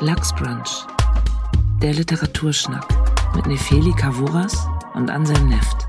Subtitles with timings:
[0.00, 0.86] Lachsbrunch.
[1.80, 2.86] Der Literaturschnack
[3.34, 5.86] mit Nefeli Kavuras und Anselm Neft.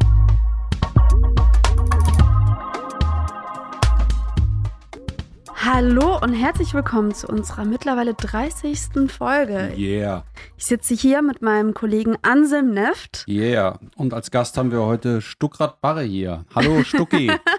[5.53, 9.11] Hallo und herzlich willkommen zu unserer mittlerweile 30.
[9.11, 9.73] Folge.
[9.75, 10.23] Yeah.
[10.55, 13.25] Ich sitze hier mit meinem Kollegen Anselm Neft.
[13.27, 13.77] Yeah.
[13.97, 16.45] Und als Gast haben wir heute Stuckrad Barre hier.
[16.55, 17.29] Hallo Stucki.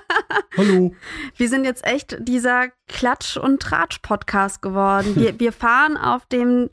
[0.56, 0.94] Hallo.
[1.36, 5.16] Wir sind jetzt echt dieser Klatsch- und Tratsch-Podcast geworden.
[5.16, 6.70] Wir, wir fahren auf dem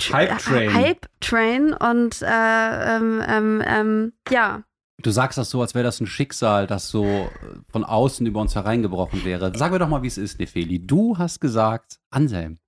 [0.00, 0.74] Hype Train.
[0.74, 4.62] Hype Train und äh, ähm, ähm, ähm, ja.
[5.02, 7.30] Du sagst das so, als wäre das ein Schicksal, das so äh,
[7.70, 9.52] von außen über uns hereingebrochen wäre.
[9.54, 10.86] Sag mir doch mal, wie es ist, Nefeli.
[10.86, 12.58] Du hast gesagt, Anselm,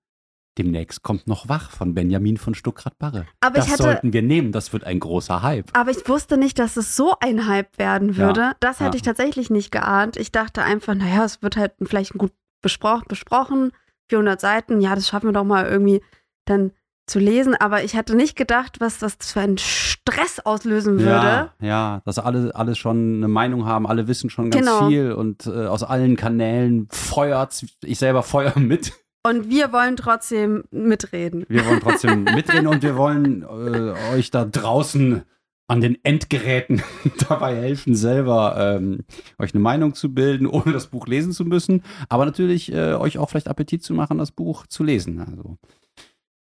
[0.58, 3.26] demnächst kommt noch Wach von Benjamin von Stuckrad-Barre.
[3.40, 5.70] Aber Das hatte, sollten wir nehmen, das wird ein großer Hype.
[5.72, 8.40] aber ich wusste nicht, dass es so ein Hype werden würde.
[8.40, 8.96] Ja, Das hätte ja.
[8.96, 10.16] ich tatsächlich nicht geahnt.
[10.16, 13.72] Ich dachte einfach, naja, es wird halt vielleicht gut bespro besprochen.
[14.10, 16.02] 400 Seiten, ja, das schaffen wir doch mal irgendwie
[16.46, 16.72] dann
[17.06, 17.54] zu lesen.
[17.54, 21.10] Aber ich hatte nicht gedacht, was das für einen Stress auslösen würde.
[21.10, 24.88] Ja, ja, dass alle, alle schon eine Meinung haben, alle wissen schon ganz Genau.
[24.88, 27.66] viel und äh, aus allen Kanälen feuert's.
[27.84, 28.92] Ich selber feuer mit.
[29.24, 31.44] Und wir wollen trotzdem mitreden.
[31.48, 35.22] Wir wollen trotzdem mitreden und wir wollen äh, euch da draußen
[35.68, 36.82] an den Endgeräten
[37.28, 39.04] dabei helfen, selber ähm,
[39.38, 41.82] euch eine Meinung zu bilden, ohne das Buch lesen zu müssen.
[42.08, 45.20] Aber natürlich äh, euch auch vielleicht Appetit zu machen, das Buch zu lesen.
[45.20, 45.58] Also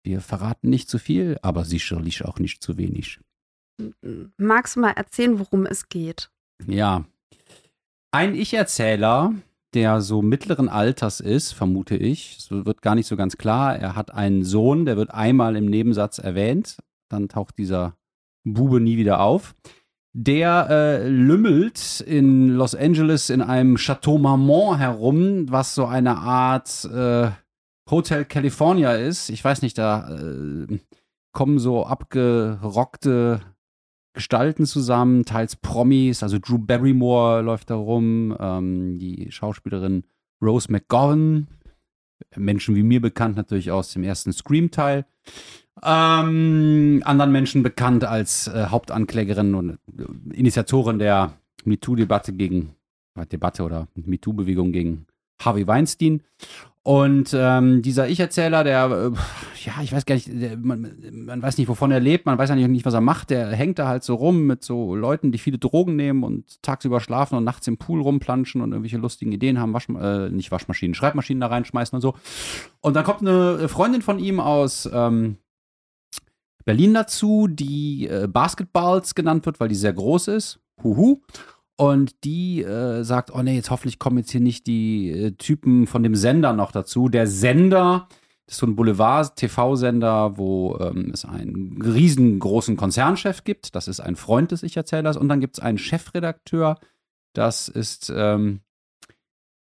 [0.04, 3.20] wir verraten nicht zu viel, aber sicherlich auch nicht zu wenig.
[4.38, 6.30] Magst du mal erzählen, worum es geht?
[6.68, 7.06] Ja.
[8.12, 9.34] Ein Ich-Erzähler,
[9.76, 13.76] der so mittleren Alters ist, vermute ich, so wird gar nicht so ganz klar.
[13.76, 16.78] Er hat einen Sohn, der wird einmal im Nebensatz erwähnt.
[17.10, 17.96] Dann taucht dieser
[18.44, 19.56] Bube nie wieder auf.
[20.16, 26.86] Der äh, lümmelt in Los Angeles in einem Chateau Marmont herum, was so eine Art
[26.86, 27.32] äh,
[27.90, 29.30] Hotel California ist.
[29.30, 30.80] Ich weiß nicht, da äh,
[31.32, 33.42] kommen so abgerockte
[34.14, 40.04] Gestalten zusammen, teils Promis, also Drew Barrymore läuft da rum, ähm, die Schauspielerin
[40.42, 41.48] Rose McGowan,
[42.36, 45.06] Menschen wie mir bekannt natürlich aus dem ersten Scream-Teil,
[45.82, 51.34] ähm, anderen Menschen bekannt als äh, Hauptanklägerin und äh, Initiatorin der
[51.66, 52.76] MeToo-Debatte gegen,
[53.16, 55.08] äh, Debatte oder MeToo-Bewegung gegen
[55.42, 56.22] Harvey Weinstein.
[56.86, 59.12] Und ähm, dieser Ich-Erzähler, der, äh,
[59.66, 62.50] ja, ich weiß gar nicht, der, man, man weiß nicht, wovon er lebt, man weiß
[62.50, 63.30] ja nicht, was er macht.
[63.30, 67.00] Der hängt da halt so rum mit so Leuten, die viele Drogen nehmen und tagsüber
[67.00, 70.94] schlafen und nachts im Pool rumplanschen und irgendwelche lustigen Ideen haben, Wasch, äh, nicht Waschmaschinen,
[70.94, 72.16] Schreibmaschinen da reinschmeißen und so.
[72.82, 75.38] Und dann kommt eine Freundin von ihm aus ähm,
[76.66, 80.60] Berlin dazu, die äh, Basketballs genannt wird, weil die sehr groß ist.
[80.84, 81.22] Huhu.
[81.76, 85.88] Und die äh, sagt, oh nee, jetzt hoffentlich kommen jetzt hier nicht die äh, Typen
[85.88, 87.10] von dem Sender noch dazu.
[87.10, 88.08] Der Sender,
[88.48, 93.76] ist so ein Boulevard-TV-Sender, wo ähm, es einen riesengroßen Konzernchef gibt.
[93.76, 95.18] Das ist ein Freund des Ich-Erzählers.
[95.18, 96.80] Und dann gibt es einen Chefredakteur.
[97.34, 98.62] Das ist ähm,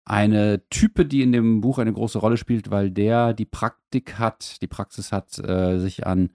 [0.04, 4.62] eine Type, die in dem Buch eine große Rolle spielt, weil der die Praktik hat,
[4.62, 6.32] die Praxis hat, äh, sich an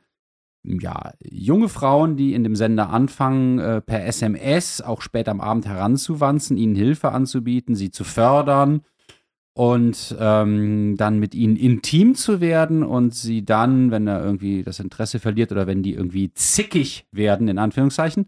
[0.63, 5.67] ja, junge Frauen, die in dem Sender anfangen, äh, per SMS auch später am Abend
[5.67, 8.83] heranzuwanzen, ihnen Hilfe anzubieten, sie zu fördern
[9.55, 14.81] und ähm, dann mit ihnen intim zu werden und sie dann, wenn er irgendwie das
[14.81, 18.27] Interesse verliert oder wenn die irgendwie zickig werden, in Anführungszeichen,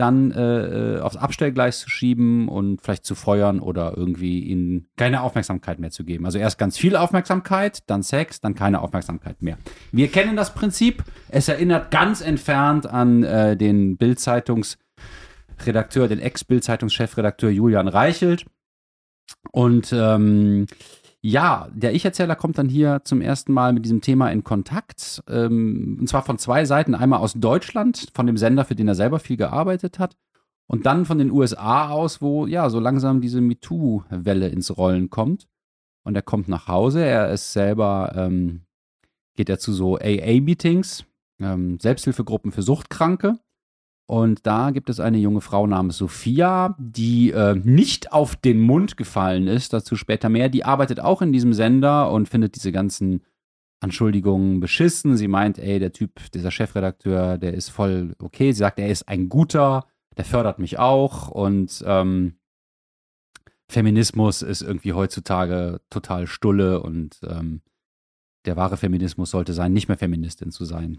[0.00, 5.20] dann äh, äh, aufs Abstellgleis zu schieben und vielleicht zu feuern oder irgendwie ihnen keine
[5.20, 6.24] Aufmerksamkeit mehr zu geben.
[6.24, 9.58] Also erst ganz viel Aufmerksamkeit, dann Sex, dann keine Aufmerksamkeit mehr.
[9.92, 11.04] Wir kennen das Prinzip.
[11.28, 18.46] Es erinnert ganz entfernt an äh, den Bild-Zeitungsredakteur, den Ex-Bild-Zeitungschefredakteur Julian Reichelt.
[19.52, 20.66] Und ähm,
[21.22, 25.22] ja, der Ich-Erzähler kommt dann hier zum ersten Mal mit diesem Thema in Kontakt.
[25.28, 26.94] Ähm, und zwar von zwei Seiten.
[26.94, 30.16] Einmal aus Deutschland, von dem Sender, für den er selber viel gearbeitet hat.
[30.66, 35.46] Und dann von den USA aus, wo ja so langsam diese MeToo-Welle ins Rollen kommt.
[36.04, 37.04] Und er kommt nach Hause.
[37.04, 38.62] Er ist selber, ähm,
[39.36, 41.04] geht er zu so AA-Meetings,
[41.38, 43.38] ähm, Selbsthilfegruppen für Suchtkranke.
[44.10, 48.96] Und da gibt es eine junge Frau namens Sophia, die äh, nicht auf den Mund
[48.96, 50.48] gefallen ist, dazu später mehr.
[50.48, 53.22] Die arbeitet auch in diesem Sender und findet diese ganzen
[53.78, 55.16] Anschuldigungen beschissen.
[55.16, 58.50] Sie meint, ey, der Typ, dieser Chefredakteur, der ist voll okay.
[58.50, 59.86] Sie sagt, er ist ein guter,
[60.16, 61.28] der fördert mich auch.
[61.28, 62.34] Und ähm,
[63.68, 67.60] Feminismus ist irgendwie heutzutage total stulle und ähm,
[68.44, 70.98] der wahre Feminismus sollte sein, nicht mehr Feministin zu sein.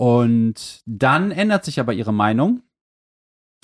[0.00, 2.62] Und dann ändert sich aber ihre Meinung.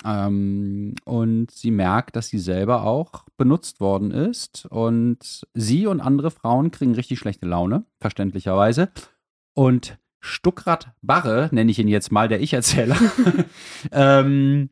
[0.05, 4.67] Ähm, und sie merkt, dass sie selber auch benutzt worden ist.
[4.67, 8.91] Und sie und andere Frauen kriegen richtig schlechte Laune, verständlicherweise.
[9.55, 12.97] Und Stuckrad Barre, nenne ich ihn jetzt mal, der Ich-Erzähler,
[13.91, 14.69] ähm,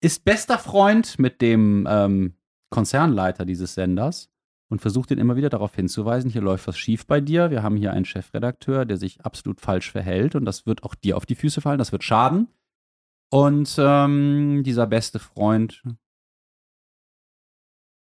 [0.00, 2.34] ist bester Freund mit dem ähm,
[2.70, 4.30] Konzernleiter dieses Senders
[4.68, 7.50] und versucht ihn immer wieder darauf hinzuweisen, hier läuft was schief bei dir.
[7.50, 11.16] Wir haben hier einen Chefredakteur, der sich absolut falsch verhält und das wird auch dir
[11.16, 12.48] auf die Füße fallen, das wird schaden.
[13.30, 15.82] Und ähm, dieser beste Freund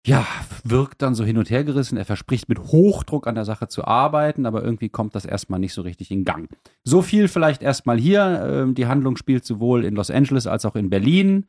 [0.05, 0.27] ja,
[0.65, 1.97] wirkt dann so hin und her gerissen.
[1.97, 5.73] Er verspricht mit Hochdruck an der Sache zu arbeiten, aber irgendwie kommt das erstmal nicht
[5.73, 6.49] so richtig in Gang.
[6.83, 8.43] So viel vielleicht erstmal hier.
[8.45, 11.45] Ähm, die Handlung spielt sowohl in Los Angeles als auch in Berlin.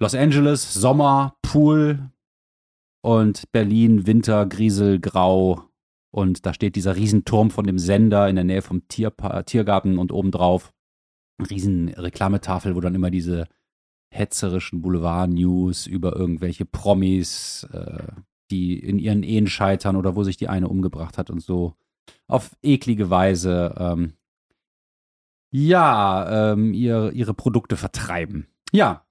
[0.00, 2.10] Los Angeles, Sommer, Pool
[3.02, 5.64] und Berlin, Winter, Griesel, Grau.
[6.10, 10.12] Und da steht dieser Riesenturm von dem Sender in der Nähe vom Tierpa Tiergarten und
[10.12, 10.72] obendrauf
[11.50, 13.48] riesen Reklametafel, wo dann immer diese
[14.10, 18.06] hetzerischen Boulevard-News über irgendwelche Promis, äh,
[18.50, 21.74] die in ihren Ehen scheitern oder wo sich die eine umgebracht hat und so
[22.28, 24.12] auf eklige Weise ähm,
[25.50, 28.46] ja, ähm, ihr, ihre Produkte vertreiben.
[28.72, 29.06] Ja,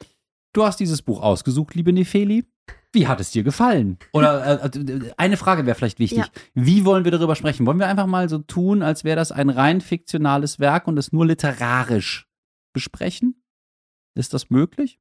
[0.54, 2.46] du hast dieses Buch ausgesucht, liebe Nefeli.
[2.94, 3.98] Wie hat es dir gefallen?
[4.12, 6.20] Oder äh, äh eine Frage wäre vielleicht wichtig.
[6.20, 6.28] Ja.
[6.54, 7.66] Wie wollen wir darüber sprechen?
[7.66, 11.14] Wollen wir einfach mal so tun, als wäre das ein rein fiktionales Werk und es
[11.14, 12.28] nur literarisch
[12.74, 13.42] besprechen?
[14.16, 15.00] Ist das möglich?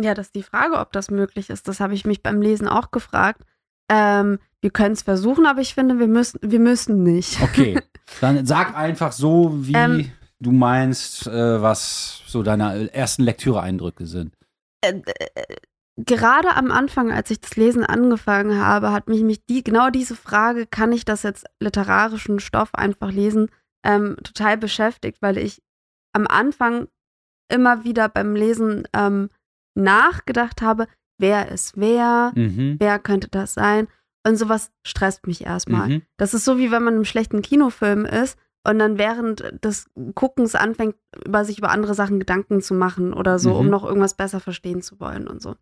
[0.00, 1.68] Ja, das ist die Frage, ob das möglich ist.
[1.68, 3.42] Das habe ich mich beim Lesen auch gefragt.
[3.90, 7.40] Ähm, wir können es versuchen, aber ich finde, wir müssen, wir müssen nicht.
[7.42, 7.80] Okay,
[8.20, 10.10] dann sag einfach so, wie ähm,
[10.40, 14.34] du meinst, äh, was so deine ersten Lektüre-Eindrücke sind.
[14.80, 15.56] Äh, äh,
[15.96, 20.14] gerade am Anfang, als ich das Lesen angefangen habe, hat mich, mich die, genau diese
[20.14, 23.50] Frage, kann ich das jetzt literarischen Stoff einfach lesen,
[23.84, 25.62] ähm, total beschäftigt, weil ich
[26.12, 26.88] am Anfang
[27.50, 29.30] immer wieder beim Lesen ähm,
[29.74, 30.86] nachgedacht habe,
[31.18, 32.76] wer ist wer, mhm.
[32.78, 33.88] wer könnte das sein.
[34.26, 35.88] Und sowas stresst mich erstmal.
[35.88, 36.02] Mhm.
[36.16, 40.56] Das ist so, wie wenn man im schlechten Kinofilm ist und dann während des Guckens
[40.56, 43.56] anfängt, über sich über andere Sachen Gedanken zu machen oder so, mhm.
[43.56, 45.54] um noch irgendwas besser verstehen zu wollen und so.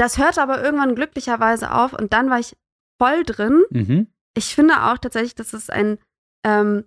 [0.00, 2.56] Das hört aber irgendwann glücklicherweise auf und dann war ich
[2.98, 3.64] voll drin.
[3.68, 4.06] Mhm.
[4.34, 5.98] Ich finde auch tatsächlich, dass es ein
[6.42, 6.84] ähm,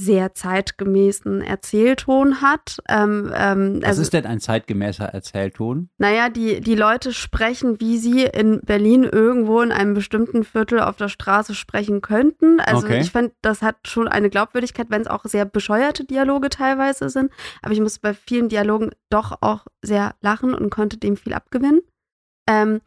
[0.00, 2.78] sehr zeitgemäßen Erzählton hat.
[2.88, 5.90] Ähm, ähm, Was also, ist denn ein zeitgemäßer Erzählton?
[5.98, 10.94] Naja, die, die Leute sprechen, wie sie in Berlin irgendwo in einem bestimmten Viertel auf
[10.96, 12.60] der Straße sprechen könnten.
[12.60, 13.00] Also okay.
[13.00, 17.32] ich finde, das hat schon eine Glaubwürdigkeit, wenn es auch sehr bescheuerte Dialoge teilweise sind.
[17.60, 21.80] Aber ich muss bei vielen Dialogen doch auch sehr lachen und konnte dem viel abgewinnen.
[22.50, 22.80] Ähm,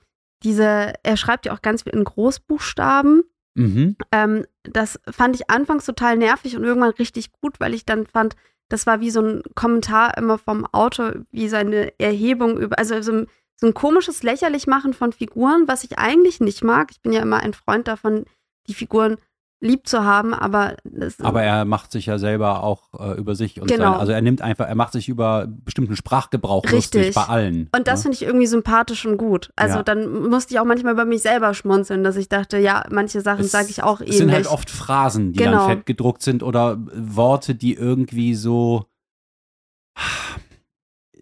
[0.43, 3.23] diese, er schreibt ja auch ganz viel in Großbuchstaben.
[3.55, 3.95] Mhm.
[4.11, 8.35] Ähm, das fand ich anfangs total nervig und irgendwann richtig gut, weil ich dann fand,
[8.67, 13.11] das war wie so ein Kommentar immer vom Autor, wie seine Erhebung über, also so
[13.13, 16.91] ein, so ein komisches Lächerlichmachen von Figuren, was ich eigentlich nicht mag.
[16.91, 18.25] Ich bin ja immer ein Freund davon,
[18.67, 19.17] die Figuren
[19.63, 20.75] lieb zu haben, aber
[21.19, 23.91] aber er macht sich ja selber auch äh, über sich und genau.
[23.91, 27.05] sein, also er nimmt einfach, er macht sich über bestimmten Sprachgebrauch Richtig.
[27.05, 27.69] lustig bei allen.
[27.75, 28.03] Und das ne?
[28.03, 29.51] finde ich irgendwie sympathisch und gut.
[29.55, 29.83] Also ja.
[29.83, 33.45] dann musste ich auch manchmal über mich selber schmunzeln, dass ich dachte, ja, manche Sachen
[33.45, 34.15] sage ich auch ähnlich.
[34.15, 35.67] Es sind halt oft Phrasen, die genau.
[35.67, 38.85] dann fett gedruckt sind oder Worte, die irgendwie so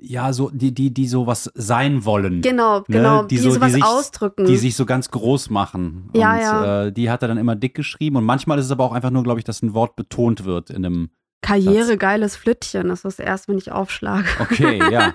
[0.02, 2.42] ja, so, die, die, die sowas sein wollen.
[2.42, 2.86] Genau, ne?
[2.88, 4.46] genau, die, die so, sowas die sich, ausdrücken.
[4.46, 6.10] Die sich so ganz groß machen.
[6.16, 6.86] Ja, und, ja.
[6.86, 9.12] Äh, die hat er dann immer dick geschrieben und manchmal ist es aber auch einfach
[9.12, 11.10] nur, glaube ich, dass ein Wort betont wird in einem.
[11.44, 12.00] Karriere, Satz.
[12.00, 14.28] geiles Flittchen, das ist das erste, wenn ich aufschlage.
[14.40, 15.14] Okay, ja.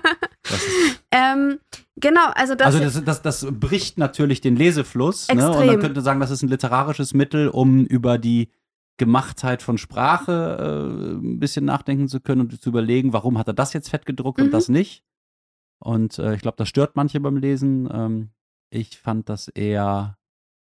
[1.11, 1.59] ähm,
[1.95, 2.75] genau, also das.
[2.75, 5.29] Also das, das, das bricht natürlich den Lesefluss.
[5.29, 5.49] Ne?
[5.49, 8.49] Und man könnte sagen, das ist ein literarisches Mittel, um über die
[8.97, 13.53] Gemachtheit von Sprache äh, ein bisschen nachdenken zu können und zu überlegen, warum hat er
[13.53, 14.45] das jetzt fett gedruckt mhm.
[14.45, 15.03] und das nicht.
[15.79, 17.87] Und äh, ich glaube, das stört manche beim Lesen.
[17.91, 18.29] Ähm,
[18.69, 20.17] ich fand das eher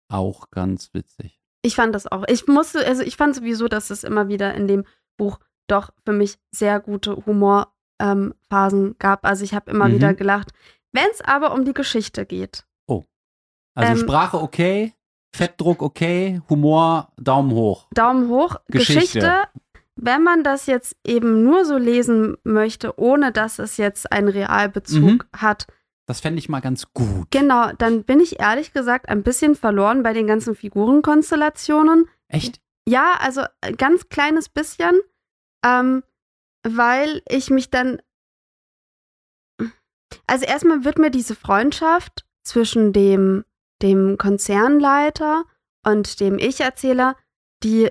[0.10, 1.42] auch ganz witzig.
[1.62, 2.24] Ich fand das auch.
[2.28, 4.86] Ich musste, also ich fand sowieso, dass es immer wieder in dem
[5.18, 9.26] Buch doch für mich sehr gute Humorphasen ähm, gab.
[9.26, 9.94] Also ich habe immer mhm.
[9.94, 10.52] wieder gelacht.
[10.92, 12.66] Wenn es aber um die Geschichte geht.
[12.88, 13.04] Oh.
[13.76, 14.94] Also ähm, Sprache okay,
[15.34, 17.88] Fettdruck okay, Humor Daumen hoch.
[17.94, 18.56] Daumen hoch.
[18.68, 19.00] Geschichte.
[19.00, 19.44] Geschichte.
[19.96, 25.04] Wenn man das jetzt eben nur so lesen möchte, ohne dass es jetzt einen Realbezug
[25.04, 25.24] mhm.
[25.38, 25.68] hat.
[26.08, 27.28] Das fände ich mal ganz gut.
[27.30, 32.10] Genau, dann bin ich ehrlich gesagt ein bisschen verloren bei den ganzen Figurenkonstellationen.
[32.28, 32.60] Echt?
[32.88, 35.00] Ja, also ein ganz kleines bisschen,
[35.64, 36.04] ähm,
[36.64, 38.02] weil ich mich dann.
[40.28, 43.46] Also erstmal wird mir diese Freundschaft zwischen dem
[43.82, 45.44] dem Konzernleiter
[45.86, 47.16] und dem Ich-Erzähler,
[47.64, 47.90] die,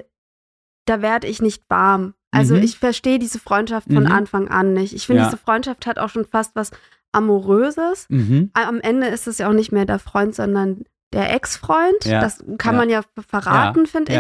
[0.87, 2.15] da werde ich nicht warm.
[2.31, 2.63] Also mhm.
[2.63, 4.13] ich verstehe diese Freundschaft von mhm.
[4.13, 4.95] Anfang an nicht.
[4.95, 5.29] Ich finde, ja.
[5.29, 6.71] diese Freundschaft hat auch schon fast was
[7.13, 8.07] Amoröses.
[8.09, 8.51] Mhm.
[8.53, 12.05] Am Ende ist es ja auch nicht mehr der Freund, sondern der Ex-Freund.
[12.05, 12.21] Ja.
[12.21, 12.81] Das kann ja.
[12.81, 14.19] man ja verraten, finde ich.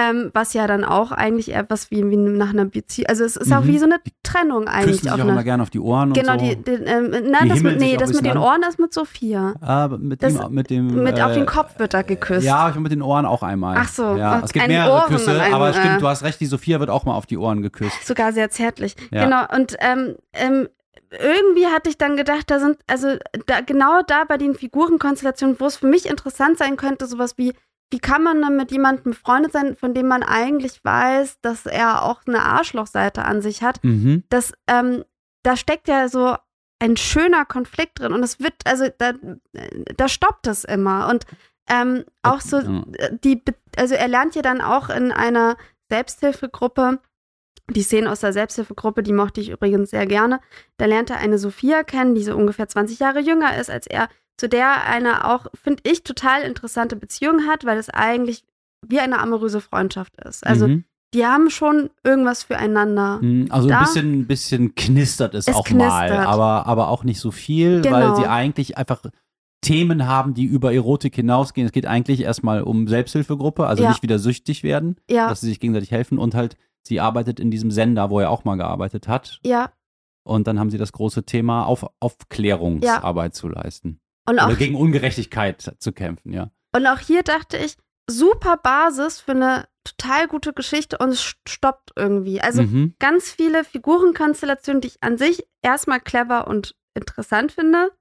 [0.00, 3.52] Ähm, was ja dann auch eigentlich etwas wie, wie nach einer Beziehung, also es ist
[3.52, 3.66] auch Mhm.
[3.68, 4.92] wie so eine Trennung eigentlich.
[5.00, 6.46] Küssen sich auf auch immer gerne auf die Ohren genau, und so.
[6.46, 7.10] die, die, ähm,
[7.42, 9.54] Die das mit, nee, auch das mit den bisschen Ohren ist mit Sophia.
[9.60, 11.02] Aber mit, Das- dem, mit dem.
[11.02, 12.46] Mit auf äh, den Kopf wird er geküsst.
[12.46, 13.76] Ja, ich mit den Ohren auch einmal.
[13.76, 16.22] Ach so, Ja, es gibt mehrere Ohren Küsse, und ein, aber äh, stimmt, du hast
[16.22, 18.06] recht, die Sophia wird auch mal auf die Ohren geküsst.
[18.06, 18.94] Sogar sehr zärtlich.
[19.10, 19.24] Ja.
[19.24, 19.42] Genau.
[19.52, 20.68] Und ähm, ähm,
[21.10, 25.66] irgendwie hatte ich dann gedacht, da sind, also da, genau da bei den Figurenkonstellationen, wo
[25.66, 27.54] es für mich interessant sein könnte, sowas wie,
[27.90, 32.02] wie kann man dann mit jemandem befreundet sein, von dem man eigentlich weiß, dass er
[32.02, 33.82] auch eine Arschlochseite an sich hat.
[33.82, 34.24] Mhm.
[34.28, 35.04] Das, ähm,
[35.42, 36.36] da steckt ja so
[36.80, 39.12] ein schöner Konflikt drin und es wird, also da,
[39.96, 41.08] da stoppt es immer.
[41.08, 41.24] Und
[41.68, 42.84] ähm, auch so
[43.24, 43.42] die,
[43.76, 45.56] also er lernt ja dann auch in einer
[45.90, 47.00] Selbsthilfegruppe,
[47.70, 50.40] die Szenen aus der Selbsthilfegruppe, die mochte ich übrigens sehr gerne.
[50.76, 54.08] Da lernt er eine Sophia kennen, die so ungefähr 20 Jahre jünger ist als er,
[54.38, 58.44] zu der eine auch, finde ich, total interessante Beziehung hat, weil es eigentlich
[58.86, 60.46] wie eine amoröse Freundschaft ist.
[60.46, 60.84] Also Mhm.
[61.12, 63.18] die haben schon irgendwas füreinander.
[63.20, 66.26] Mhm, Also Da- ein bisschen, bisschen knistert es, Es auch mal, knistert.
[66.26, 67.96] aber, aber auch nicht so viel, Genau.
[67.96, 69.02] weil sie eigentlich einfach
[69.60, 71.66] Themen haben, die über Erotik hinausgehen.
[71.66, 73.88] Es geht eigentlich erstmal um Selbsthilfegruppe, also Ja.
[73.88, 77.50] nicht wieder süchtig werden, Ja, dass sie sich gegenseitig helfen und halt, sie arbeitet in
[77.50, 79.40] diesem Sender, wo er auch mal gearbeitet hat.
[79.44, 79.72] ja.
[80.24, 83.98] Und dann haben sie das große Thema, auf, Aufklärungsarbeit zu leisten.
[84.28, 86.50] Und auch, Oder gegen Ungerechtigkeit zu kämpfen, ja.
[86.74, 87.76] und auch hier dachte ich,
[88.08, 92.40] super Basis für eine total gute Geschichte und es stoppt irgendwie.
[92.40, 92.94] Also mhm.
[92.98, 97.92] ganz viele Figurenkonstellationen, die ich an sich erstmal clever und interessant finde,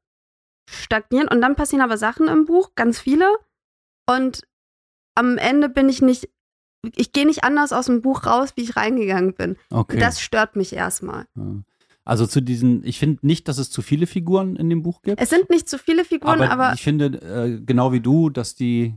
[0.69, 3.33] stagnieren und dann passieren aber Sachen im Buch, ganz viele.
[4.09, 4.47] Und
[5.15, 6.29] am Ende bin ich nicht,
[6.95, 9.57] ich gehe nicht anders aus dem Buch raus, wie ich reingegangen bin.
[9.69, 9.97] Okay.
[9.97, 11.25] Das stört mich erstmal.
[11.35, 11.63] Ja.
[12.07, 15.21] Also zu diesen, ich finde nicht, dass es zu viele Figuren in dem Buch gibt.
[15.21, 18.55] Es sind nicht zu viele Figuren, aber, aber, ich finde, äh, genau wie du, dass
[18.55, 18.95] die,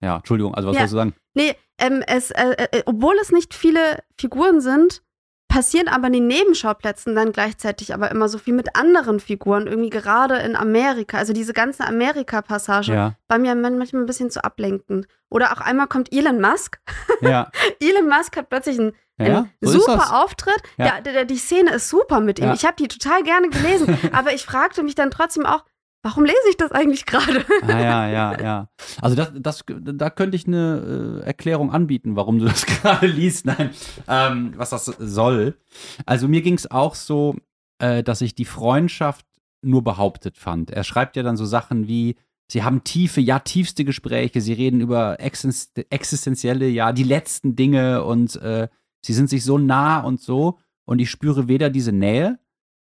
[0.00, 0.80] ja, Entschuldigung, also was Ja.
[0.80, 1.14] sollst du sagen?
[1.34, 5.02] nee, ähm, es, äh, äh, obwohl es nicht viele Figuren sind,
[5.46, 9.88] passieren aber in den Nebenschauplätzen dann gleichzeitig aber immer so viel mit anderen Figuren, irgendwie
[9.90, 11.16] gerade in Amerika.
[11.18, 15.06] Also diese ganze Amerika-Passage Ja, war mir man- manchmal ein bisschen zu ablenkend.
[15.30, 16.80] Oder auch einmal kommt Elon Musk.
[17.22, 17.50] ja,
[17.80, 20.60] Elon Musk hat plötzlich einen, ja, so super Auftritt.
[20.76, 21.00] Ja.
[21.00, 22.46] Der, der, die Szene ist super mit ihm.
[22.46, 22.54] Ja.
[22.54, 23.98] Ich habe die total gerne gelesen.
[24.12, 25.64] aber ich fragte mich dann trotzdem auch,
[26.02, 27.44] warum lese ich das eigentlich gerade?
[27.62, 28.68] Ah, ja, ja, ja.
[29.02, 33.46] Also das, das, da könnte ich eine äh, Erklärung anbieten, warum du das gerade liest.
[33.46, 33.70] Nein,
[34.06, 35.58] ähm, was das soll.
[36.06, 37.36] Also mir ging es auch so,
[37.78, 39.26] äh, dass ich die Freundschaft
[39.62, 40.70] nur behauptet fand.
[40.70, 42.16] Er schreibt ja dann so Sachen wie,
[42.50, 48.04] sie haben tiefe, ja, tiefste Gespräche, sie reden über exist existenzielle, ja, die letzten Dinge
[48.04, 48.68] und äh,
[49.04, 50.58] sie sind sich so nah und so.
[50.84, 52.38] Und ich spüre weder diese Nähe,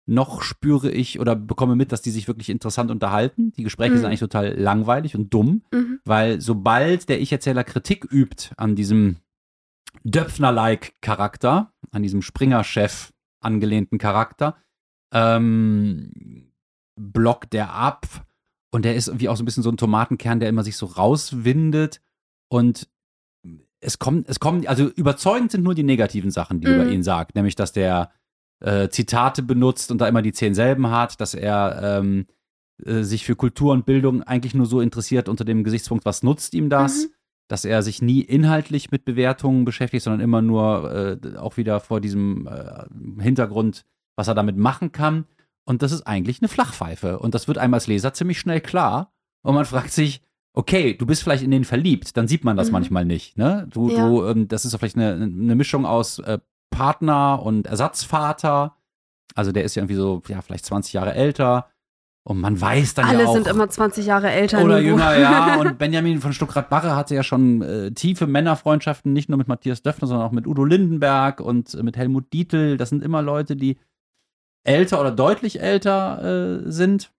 [0.07, 3.53] noch spüre ich oder bekomme mit, dass die sich wirklich interessant unterhalten.
[3.53, 3.97] Die Gespräche Mhm.
[3.99, 6.01] sind eigentlich total langweilig und dumm, Mhm.
[6.05, 9.17] weil sobald der Ich-Erzähler Kritik übt an diesem
[10.05, 14.57] Döpfner-like Charakter, an diesem Springer-Chef angelehnten Charakter,
[15.13, 16.53] ähm,
[17.01, 18.07] blockt der ab
[18.71, 20.87] und der ist irgendwie auch so ein bisschen so ein Tomatenkern, der immer sich so
[20.87, 22.01] rauswindet
[22.49, 22.89] und
[23.85, 26.75] es kommt, es kommen, also überzeugend sind nur die negativen Sachen, die Mhm.
[26.75, 28.11] über ihn sagt, nämlich, dass der
[28.61, 32.27] äh, Zitate benutzt und da immer die zehn selben hat, dass er ähm,
[32.85, 36.55] äh, sich für Kultur und Bildung eigentlich nur so interessiert unter dem Gesichtspunkt, was nutzt
[36.55, 37.05] ihm das?
[37.05, 37.11] Mhm.
[37.49, 42.01] Dass er sich nie inhaltlich mit Bewertungen beschäftigt, sondern immer nur äh, auch wieder vor
[42.01, 43.85] diesem äh, Hintergrund,
[44.17, 45.27] was er damit machen kann.
[45.67, 47.19] Und das ist eigentlich eine Flachpfeife.
[47.19, 49.13] Und das wird einem als Leser ziemlich schnell klar.
[49.43, 50.23] Und man fragt sich,
[50.55, 52.73] okay, du bist vielleicht in den verliebt, dann sieht man das Mhm.
[52.75, 53.37] manchmal nicht.
[53.37, 53.67] Ne?
[53.71, 54.09] Du, Ja.
[54.09, 56.39] du, ähm, das ist vielleicht eine, eine Mischung aus äh,
[56.71, 58.77] Partner und Ersatzvater.
[59.35, 61.69] Also der ist ja irgendwie so, ja, vielleicht 20 Jahre älter.
[62.27, 63.35] Und man weiß dann Alle ja auch.
[63.35, 64.65] sind immer 20 Jahre älter.
[64.65, 64.91] Oder Nico.
[64.93, 65.57] jünger, ja.
[65.61, 70.09] Und Benjamin von Stuckrad-Barre hatte ja schon äh, tiefe Männerfreundschaften, nicht nur mit Matthias Döpfner,
[70.09, 72.77] sondern auch mit Udo Lindenberg und äh, mit Helmut Dietl.
[72.79, 73.77] Das sind immer Leute, die
[74.63, 77.13] älter oder deutlich älter äh, sind.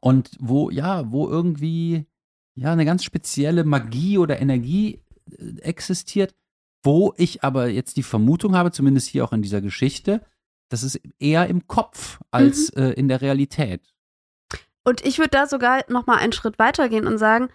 [0.00, 2.06] Und wo, ja, wo irgendwie,
[2.56, 6.34] ja, eine ganz spezielle Magie oder Energie äh, existiert,
[6.82, 10.24] wo ich aber jetzt die Vermutung habe, zumindest hier auch in dieser Geschichte,
[10.68, 13.82] das ist eher im Kopf als äh, in der Realität.
[14.84, 17.48] Und ich würde da sogar noch mal einen Schritt weiter gehen und sagen,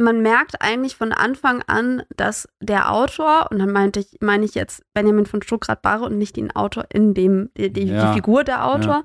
[0.00, 4.54] man merkt eigentlich von Anfang an, dass der Autor, und dann meinte ich, meine ich
[4.54, 8.06] jetzt Benjamin von Stuckrad-Barre und nicht den Autor in dem, die, die, Ja.
[8.10, 9.02] die Figur der Autor,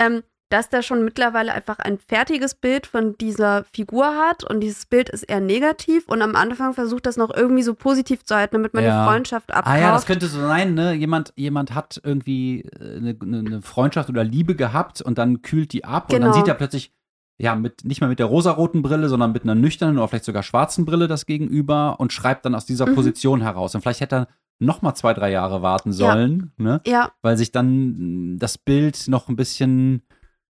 [0.00, 4.86] ähm, dass der schon mittlerweile einfach ein fertiges Bild von dieser Figur hat und dieses
[4.86, 8.54] Bild ist eher negativ und am Anfang versucht das noch irgendwie so positiv zu halten,
[8.56, 9.02] damit man Ja.
[9.04, 9.76] die Freundschaft abkauft.
[9.76, 10.92] Ah ja, das könnte so sein, ne?
[10.92, 15.84] Jemand, jemand hat irgendwie äh, eine, eine Freundschaft oder Liebe gehabt und dann kühlt die
[15.84, 16.32] ab und dann Genau.
[16.34, 16.92] sieht er plötzlich,
[17.38, 20.42] ja, mit, nicht mehr mit der rosaroten Brille, sondern mit einer nüchternen oder vielleicht sogar
[20.42, 22.94] schwarzen Brille das Gegenüber und schreibt dann aus dieser Mhm.
[22.94, 23.74] Position heraus.
[23.74, 24.28] Und vielleicht hätte er
[24.58, 26.80] noch mal zwei, drei Jahre warten sollen, ne?
[26.86, 30.02] Ja, weil sich dann das Bild noch ein bisschen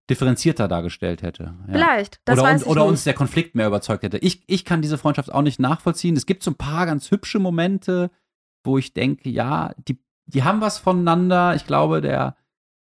[0.09, 1.55] differenzierter dargestellt hätte.
[1.67, 1.73] Ja.
[1.73, 2.19] vielleicht.
[2.25, 2.89] Das oder weiß uns, ich oder nicht.
[2.89, 4.17] uns der Konflikt mehr überzeugt hätte.
[4.17, 6.15] Ich, ich kann diese Freundschaft auch nicht nachvollziehen.
[6.15, 8.11] Es gibt so ein paar ganz hübsche Momente,
[8.63, 11.55] wo ich denke, ja, die, die haben was voneinander.
[11.55, 12.35] Ich glaube, der,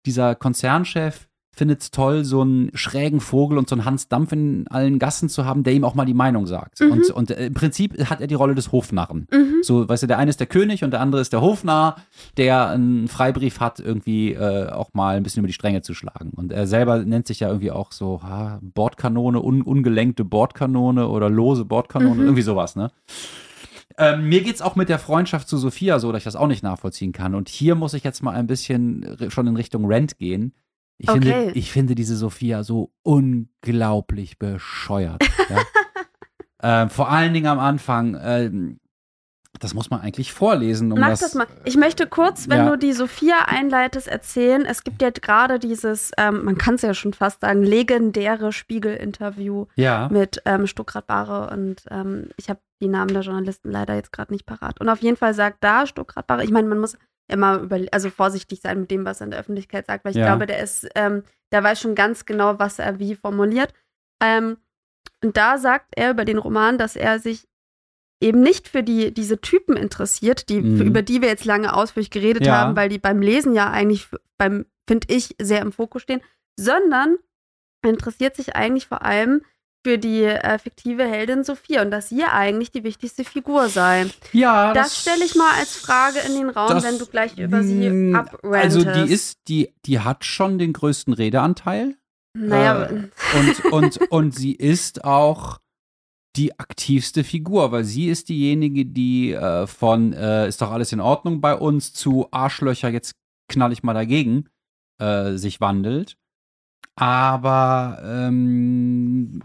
[0.04, 4.68] dieser Konzernchef findet es toll, so einen schrägen Vogel und so einen Hans Dampf in
[4.68, 6.80] allen Gassen zu haben, der ihm auch mal die Meinung sagt.
[6.80, 6.90] Mhm.
[6.92, 9.26] Und, und äh, im Prinzip hat er die Rolle des Hofnarren.
[9.32, 9.54] Mhm.
[9.62, 11.96] So, weißt du, der eine ist der König und der andere ist der Hofnarr,
[12.36, 16.30] der einen Freibrief hat, irgendwie äh, auch mal ein bisschen über die Stränge zu schlagen.
[16.36, 21.30] Und er selber nennt sich ja irgendwie auch so ha, Bordkanone, un ungelenkte Bordkanone oder
[21.30, 22.22] lose Bordkanone, Mhm.
[22.24, 22.90] irgendwie sowas, ne?
[23.98, 26.62] Ähm, mir geht's auch mit der Freundschaft zu Sophia so, dass ich das auch nicht
[26.62, 27.34] nachvollziehen kann.
[27.34, 30.52] Und hier muss ich jetzt mal ein bisschen schon in Richtung Rent gehen.
[30.98, 31.20] Ich, Okay.
[31.20, 35.22] finde, ich finde diese Sophia so unglaublich bescheuert.
[35.48, 35.62] ja?
[36.82, 38.18] ähm, vor allen Dingen am Anfang.
[38.20, 38.80] Ähm,
[39.58, 41.20] das muss man eigentlich vorlesen, um Mach das.
[41.20, 41.46] das, mal.
[41.64, 42.70] Ich möchte kurz, wenn Ja.
[42.70, 44.66] du die Sophia einleitest, erzählen.
[44.66, 49.64] Es gibt ja gerade dieses, ähm, man kann es ja schon fast sagen, legendäre Spiegel-Interview
[49.76, 50.10] Ja.
[50.10, 54.30] mit ähm, Stuckrad Barre und ähm, ich habe die Namen der Journalisten leider jetzt gerade
[54.30, 54.78] nicht parat.
[54.78, 56.98] Und auf jeden Fall sagt da Stuckrad Barre, ich meine, man muss
[57.28, 60.18] immer über, also vorsichtig sein mit dem, was er in der Öffentlichkeit sagt, weil ich
[60.18, 60.26] Ja.
[60.26, 63.72] glaube, der ist, ähm, der weiß schon ganz genau, was er wie formuliert.
[64.22, 64.58] Ähm,
[65.22, 67.48] und da sagt er über den Roman, dass er sich
[68.22, 70.76] eben nicht für die, diese Typen interessiert, die, Mhm.
[70.76, 72.54] für, über die wir jetzt lange ausführlich geredet Ja.
[72.60, 76.22] haben, weil die beim Lesen ja eigentlich beim, finde ich, sehr im Fokus stehen,
[76.58, 77.18] sondern
[77.82, 79.42] er interessiert sich eigentlich vor allem
[79.86, 84.06] für die äh, fiktive Heldin Sophia und dass sie eigentlich die wichtigste Figur sei.
[84.32, 87.62] Ja, Das, stelle ich mal als Frage in den Raum, das- wenn du gleich über
[87.62, 88.76] sie Mm, abrantest.
[88.76, 91.94] Also die ist, die, die hat schon den größten Redeanteil.
[92.34, 95.60] Naja, äh, Und, und, und sie ist auch
[96.34, 101.00] die aktivste Figur, weil sie ist diejenige, die äh, von äh, ist doch alles in
[101.00, 103.14] Ordnung bei uns zu Arschlöcher, jetzt
[103.48, 104.48] knall ich mal dagegen,
[105.00, 106.16] äh, sich wandelt.
[106.96, 109.42] Aber ähm,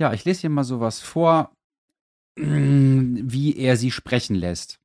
[0.00, 1.52] ja, ich lese hier mal sowas vor,
[2.36, 4.80] wie er sie sprechen lässt.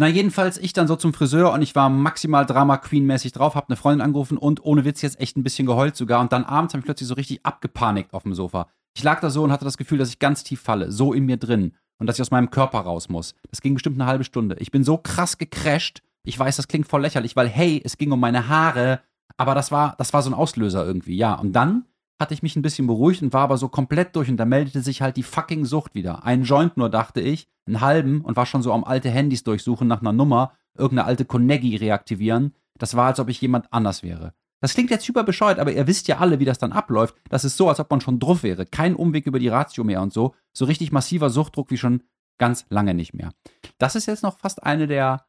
[0.00, 3.68] Na, jedenfalls ich dann so zum Friseur und ich war maximal Drama Queen-mäßig drauf, hab
[3.68, 6.20] eine Freundin angerufen und ohne Witz jetzt echt ein bisschen geheult sogar.
[6.20, 8.68] Und dann abends habe ich plötzlich so richtig abgepanikt auf dem Sofa.
[8.96, 11.26] Ich lag da so und hatte das Gefühl, dass ich ganz tief falle, so in
[11.26, 13.34] mir drin und dass ich aus meinem Körper raus muss.
[13.50, 14.56] Das ging bestimmt eine halbe Stunde.
[14.60, 16.02] Ich bin so krass gecrashed.
[16.24, 19.00] Ich weiß, das klingt voll lächerlich, weil hey, es ging um meine Haare,
[19.36, 21.34] aber das war, das war so ein Auslöser irgendwie, ja.
[21.34, 21.86] Und dann
[22.18, 24.82] hatte ich mich ein bisschen beruhigt und war aber so komplett durch und da meldete
[24.82, 26.24] sich halt die fucking Sucht wieder.
[26.24, 29.86] Ein Joint nur, dachte ich, einen halben und war schon so am alte Handys durchsuchen
[29.86, 32.54] nach einer Nummer, irgendeine alte Konegi reaktivieren.
[32.76, 34.34] Das war, als ob ich jemand anders wäre.
[34.60, 37.14] Das klingt jetzt super bescheuert, aber ihr wisst ja alle, wie das dann abläuft.
[37.28, 38.66] Das ist so, als ob man schon drauf wäre.
[38.66, 40.34] Kein Umweg über die Ratio mehr und so.
[40.52, 42.02] So richtig massiver Suchtdruck wie schon
[42.38, 43.32] ganz lange nicht mehr.
[43.78, 45.26] Das ist jetzt noch fast eine der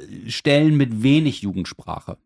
[0.00, 2.18] äh, Stellen mit wenig Jugendsprache.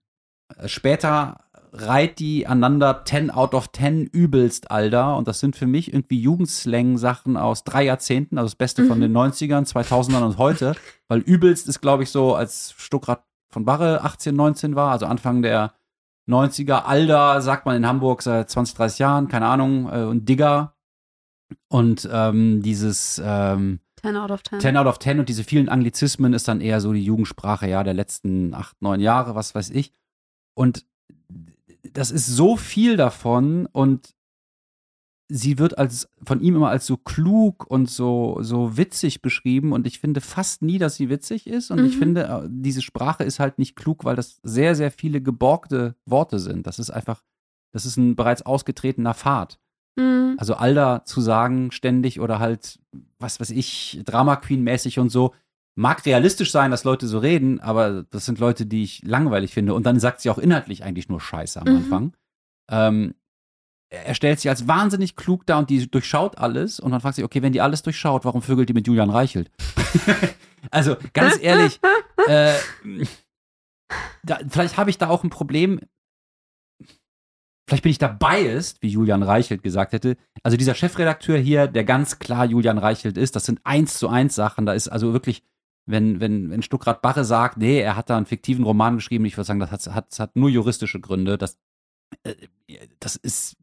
[0.56, 5.16] Äh, Später reiht die aneinander 10 out of 10 übelst, Alter.
[5.16, 9.02] Und das sind für mich irgendwie Jugendslang-Sachen aus drei Jahrzehnten, also das Beste von Mhm.
[9.02, 10.74] den 90ern, 2000ern und heute.
[11.08, 15.42] Weil übelst ist, glaube ich, so, als Stuckrad von Barre 18, 19 war, also Anfang
[15.42, 15.72] der
[16.28, 16.84] 90er.
[16.84, 19.90] Alder sagt man in Hamburg seit 20, 30 Jahren, keine Ahnung.
[19.90, 20.74] Äh, und Digger.
[21.68, 24.60] Und ähm, dieses ähm, 10 out of 10.
[24.60, 27.82] 10 out of 10 und diese vielen Anglizismen ist dann eher so die Jugendsprache, ja,
[27.82, 29.92] der letzten acht, neun Jahre, was weiß ich.
[30.54, 30.84] Und
[31.92, 34.14] das ist so viel davon und
[35.28, 39.86] sie wird als von ihm immer als so klug und so, so witzig beschrieben und
[39.86, 41.98] ich finde fast nie, dass sie witzig ist und ich Mhm.
[41.98, 46.38] finde, äh, diese Sprache ist halt nicht klug, weil das sehr, sehr viele geborgte Worte
[46.38, 46.66] sind.
[46.66, 47.22] Das ist einfach,
[47.72, 49.58] das ist ein bereits ausgetretener Pfad.
[49.96, 50.36] Mhm.
[50.38, 52.78] Also Alda zu sagen ständig oder halt,
[53.18, 55.34] was weiß ich, Drama Queen-mäßig und so,
[55.74, 59.74] mag realistisch sein, dass Leute so reden, aber das sind Leute, die ich langweilig finde.
[59.74, 61.76] Und dann sagt sie auch inhaltlich eigentlich nur Scheiße am Mhm.
[61.76, 62.12] Anfang.
[62.70, 63.14] Ähm,
[63.90, 67.24] er stellt sich als wahnsinnig klug dar und die durchschaut alles und man fragt sich,
[67.24, 69.50] okay, wenn die alles durchschaut, warum vögelt die mit Julian Reichelt?
[70.70, 71.78] also ganz ehrlich,
[72.26, 72.54] äh,
[74.22, 75.80] da, vielleicht habe ich da auch ein Problem.
[77.68, 80.16] Vielleicht bin ich da biased, wie Julian Reichelt gesagt hätte.
[80.42, 84.34] Also dieser Chefredakteur hier, der ganz klar Julian Reichelt ist, das sind eins zu eins
[84.34, 84.66] Sachen.
[84.66, 85.42] Da ist also wirklich,
[85.86, 89.36] wenn, wenn, wenn Stuckrad Barre sagt, nee, er hat da einen fiktiven Roman geschrieben, ich
[89.36, 91.38] würde sagen, das hat, hat, hat nur juristische Gründe.
[91.38, 91.58] Das,
[92.22, 92.34] äh,
[93.00, 93.56] das ist,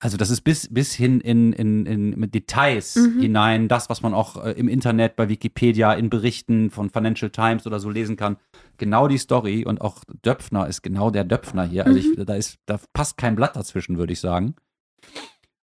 [0.00, 3.20] also das ist bis, bis hin in, in, in mit Details Mhm.
[3.20, 7.66] hinein, das, was man auch äh, im Internet bei Wikipedia in Berichten von Financial Times
[7.66, 8.36] oder so lesen kann.
[8.76, 11.86] Genau die Story und auch Döpfner ist genau der Döpfner hier.
[11.86, 14.56] Also ich, da ist, da passt kein Blatt dazwischen, würde ich sagen.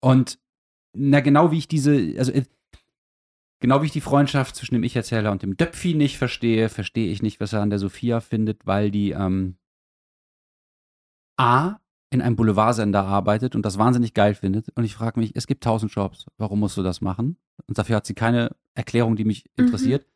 [0.01, 0.39] Und
[0.95, 2.45] na, genau wie ich diese, also äh,
[3.63, 7.23] genau wie ich die Freundschaft zwischen dem Ich-Erzähler und dem Döpfi nicht verstehe, verstehe ich
[7.23, 9.57] nicht, was er an der Sophia findet, weil die ähm,
[11.39, 11.77] A
[12.11, 14.69] in einem Boulevardsender arbeitet und das wahnsinnig geil findet.
[14.75, 17.39] Und ich frage mich, es gibt tausend Jobs, warum musst du das machen?
[17.67, 19.65] Und dafür hat sie keine Erklärung, die mich Mhm.
[19.65, 20.07] interessiert.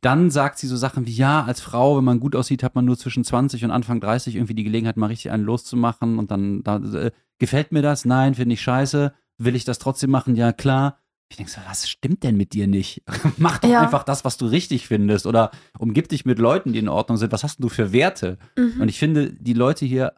[0.00, 2.84] Dann sagt sie so Sachen wie, ja, als Frau, wenn man gut aussieht, hat man
[2.84, 6.18] nur zwischen 20 und Anfang 30 irgendwie die Gelegenheit, mal richtig einen loszumachen.
[6.18, 8.04] Und dann, da, äh, gefällt mir das?
[8.04, 9.12] Nein, finde ich scheiße.
[9.38, 10.36] Will ich das trotzdem machen?
[10.36, 10.98] Ja, klar.
[11.30, 13.02] Ich denke so, was stimmt denn mit dir nicht?
[13.38, 13.80] Mach doch Ja.
[13.82, 15.26] einfach das, was du richtig findest.
[15.26, 17.30] Oder umgib dich mit Leuten, die in Ordnung sind.
[17.32, 18.36] Was hast denn du für Werte?
[18.56, 18.80] Mhm.
[18.80, 20.14] Und ich finde, die Leute hier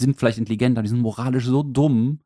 [0.00, 2.20] sind vielleicht intelligent, aber die sind moralisch so dumm.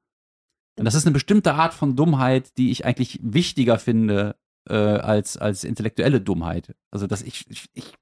[0.79, 4.37] Und das ist eine bestimmte Art von Dummheit, die ich eigentlich wichtiger finde
[4.69, 6.75] äh, als, als intellektuelle Dummheit.
[6.91, 7.47] Also, dass ich.
[7.51, 7.93] ich, ich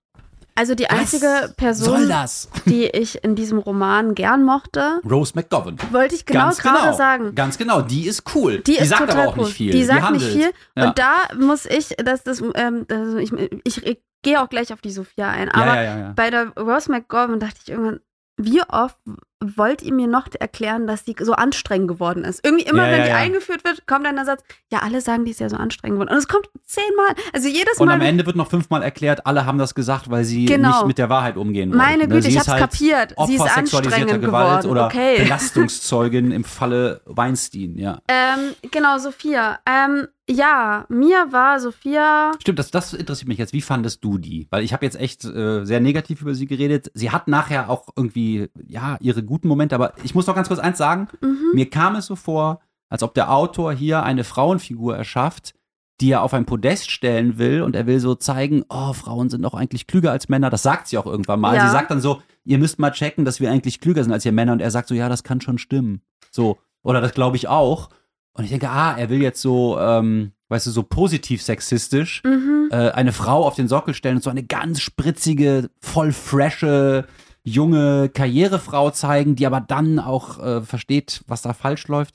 [0.54, 2.12] Also die einzige was Person,
[2.66, 5.76] die ich in diesem Roman gern mochte, Rose McGovern.
[5.90, 6.96] wollte ich genau gerade genau.
[6.96, 7.34] sagen.
[7.34, 8.60] Ganz genau, die ist cool.
[8.60, 9.44] Die, ist sagt total aber auch cool.
[9.44, 9.72] nicht viel.
[9.72, 10.32] Die sagt nicht handelt.
[10.32, 10.52] viel.
[10.76, 10.88] Ja.
[10.88, 13.32] Und da muss ich, das, das, ähm, also ich,
[13.64, 15.48] ich, gehe auch gleich auf die Sophia ein.
[15.48, 16.12] Aber ja, ja, ja, ja.
[16.14, 18.00] bei der Rose McGovern dachte ich irgendwann,
[18.36, 18.98] wie oft
[19.42, 22.44] wollt ihr mir noch erklären, dass die so anstrengend geworden ist?
[22.44, 23.16] Irgendwie immer, Ja, wenn ja, die ja.
[23.16, 26.12] eingeführt wird, kommt dann der Satz, ja, alle sagen, die ist ja so anstrengend geworden.
[26.12, 27.14] Und es kommt zehnmal.
[27.32, 27.94] Also jedes Und Mal.
[27.94, 30.68] am Ende wird noch fünfmal erklärt, alle haben das gesagt, weil sie Genau.
[30.68, 31.78] nicht mit der Wahrheit umgehen wollen.
[31.78, 33.14] Meine Ne, Güte, sie ich hab's halt kapiert.
[33.26, 34.20] Sie ist Opfer anstrengend Gewalt
[34.62, 34.66] geworden.
[34.70, 35.18] oder Okay.
[35.24, 38.00] Belastungszeugin im Falle Weinstein, ja.
[38.08, 39.58] Ähm, genau, Sophia.
[39.66, 42.32] Ähm, ja, mir war Sophia.
[42.40, 43.52] Stimmt, das, das interessiert mich jetzt.
[43.52, 44.46] Wie fandest du die?
[44.50, 46.90] Weil ich habe jetzt echt äh, sehr negativ über sie geredet.
[46.94, 50.60] Sie hat nachher auch irgendwie, ja, ihre guten Momente, aber ich muss noch ganz kurz
[50.60, 51.08] eins sagen.
[51.22, 51.38] Mhm.
[51.54, 55.54] Mir kam es so vor, als ob der Autor hier eine Frauenfigur erschafft,
[56.00, 59.42] die er auf ein Podest stellen will und er will so zeigen, oh, Frauen sind
[59.42, 60.50] doch eigentlich klüger als Männer.
[60.50, 61.54] Das sagt sie auch irgendwann mal.
[61.56, 61.66] Ja.
[61.66, 64.32] Sie sagt dann so, ihr müsst mal checken, dass wir eigentlich klüger sind als ihr
[64.32, 66.00] Männer und er sagt so, ja, das kann schon stimmen.
[66.30, 67.90] So, oder das glaube ich auch.
[68.32, 72.68] Und ich denke, ah, er will jetzt so, ähm, weißt du, so positiv sexistisch Mhm.
[72.70, 77.04] äh, eine Frau auf den Sockel stellen und so eine ganz spritzige, voll frische,
[77.42, 82.14] junge Karrierefrau zeigen, die aber dann auch äh, versteht, was da falsch läuft.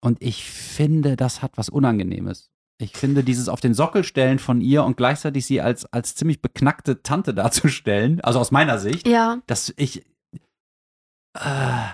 [0.00, 2.50] Und ich finde, das hat was Unangenehmes.
[2.78, 6.42] Ich finde, dieses auf den Sockel stellen von ihr und gleichzeitig sie als, als ziemlich
[6.42, 10.04] beknackte Tante darzustellen, also aus meiner Sicht, Ja, dass ich.
[11.34, 11.86] Äh,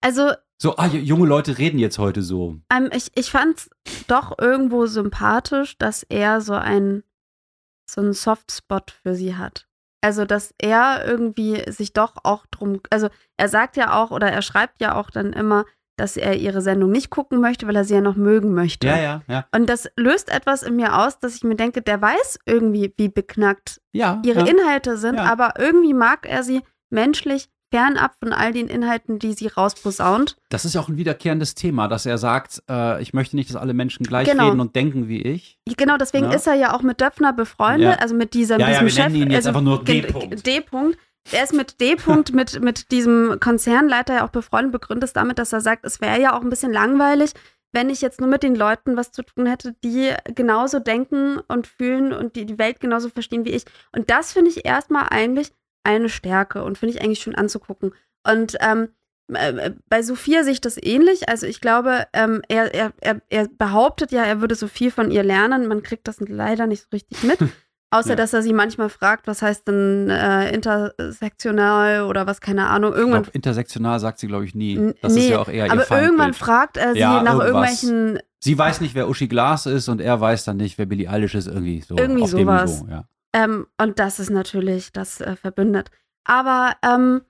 [0.00, 2.60] also so, ah, junge Leute reden jetzt heute so.
[2.72, 3.68] ähm, ich, ich fand
[4.06, 7.02] doch irgendwo sympathisch, dass er so ein
[7.90, 9.68] so einen Softspot für sie hat.
[10.02, 14.42] Also, dass er irgendwie sich doch auch drum, also er sagt ja auch oder er
[14.42, 15.64] schreibt ja auch dann immer,
[15.96, 18.86] dass er ihre Sendung nicht gucken möchte, weil er sie ja noch mögen möchte.
[18.88, 19.46] Ja, ja, ja.
[19.54, 23.08] Und das löst etwas in mir aus, dass ich mir denke, der weiß irgendwie, wie
[23.08, 24.20] beknackt Ja.
[24.24, 24.46] ihre ja.
[24.46, 25.24] Inhalte sind, Ja.
[25.30, 30.36] aber irgendwie mag er sie menschlich fernab von all den Inhalten, die sie rausposaunt.
[30.50, 33.56] Das ist ja auch ein wiederkehrendes Thema, dass er sagt, äh, ich möchte nicht, dass
[33.56, 34.48] alle Menschen gleich Genau.
[34.48, 35.58] reden und denken wie ich.
[35.76, 36.32] Genau, deswegen Ja.
[36.34, 37.98] ist er ja auch mit Döpfner befreundet, Ja.
[37.98, 39.04] also mit diesem, Ja, ja, diesem wir Chef.
[39.12, 40.46] nennen ihn jetzt also, einfach nur G- D-Punkt.
[40.46, 40.98] D-Punkt.
[41.30, 45.52] Er ist mit D-Punkt, mit, mit diesem Konzernleiter ja auch befreundet, begründet es damit, dass
[45.52, 47.32] er sagt, es wäre ja auch ein bisschen langweilig,
[47.74, 51.66] wenn ich jetzt nur mit den Leuten was zu tun hätte, die genauso denken und
[51.66, 53.64] fühlen und die die Welt genauso verstehen wie ich.
[53.96, 55.52] Und das finde ich erstmal eigentlich
[55.84, 57.92] eine Stärke und finde ich eigentlich schön anzugucken.
[58.26, 58.88] Und ähm,
[59.32, 61.28] äh, bei Sophia sehe ich das ähnlich.
[61.28, 62.92] Also ich glaube, ähm, er, er,
[63.30, 65.68] er, behauptet ja, er würde so viel von ihr lernen.
[65.68, 67.38] Man kriegt das leider nicht so richtig mit.
[67.90, 68.16] Außer, Ja.
[68.16, 72.92] dass er sie manchmal fragt, was heißt denn äh, intersektional oder was, keine Ahnung.
[72.92, 74.94] Ich Irgendwann, glaub, intersektional sagt sie, glaube ich, nie.
[75.02, 77.82] Das nee, ist ja auch eher aber irgendwann fragt er sie Ja, nach irgendwas.
[77.82, 81.08] irgendwelchen, Sie weiß nicht, wer Uschi Glas ist und er weiß dann nicht, wer Billie
[81.08, 81.46] Eilish ist.
[81.46, 81.96] Irgendwie so.
[81.96, 82.80] Irgendwie sowas.
[82.80, 83.04] Niveau, ja.
[83.32, 85.90] Ähm, und das ist natürlich, das äh, verbindet.
[86.24, 87.22] Aber ähm,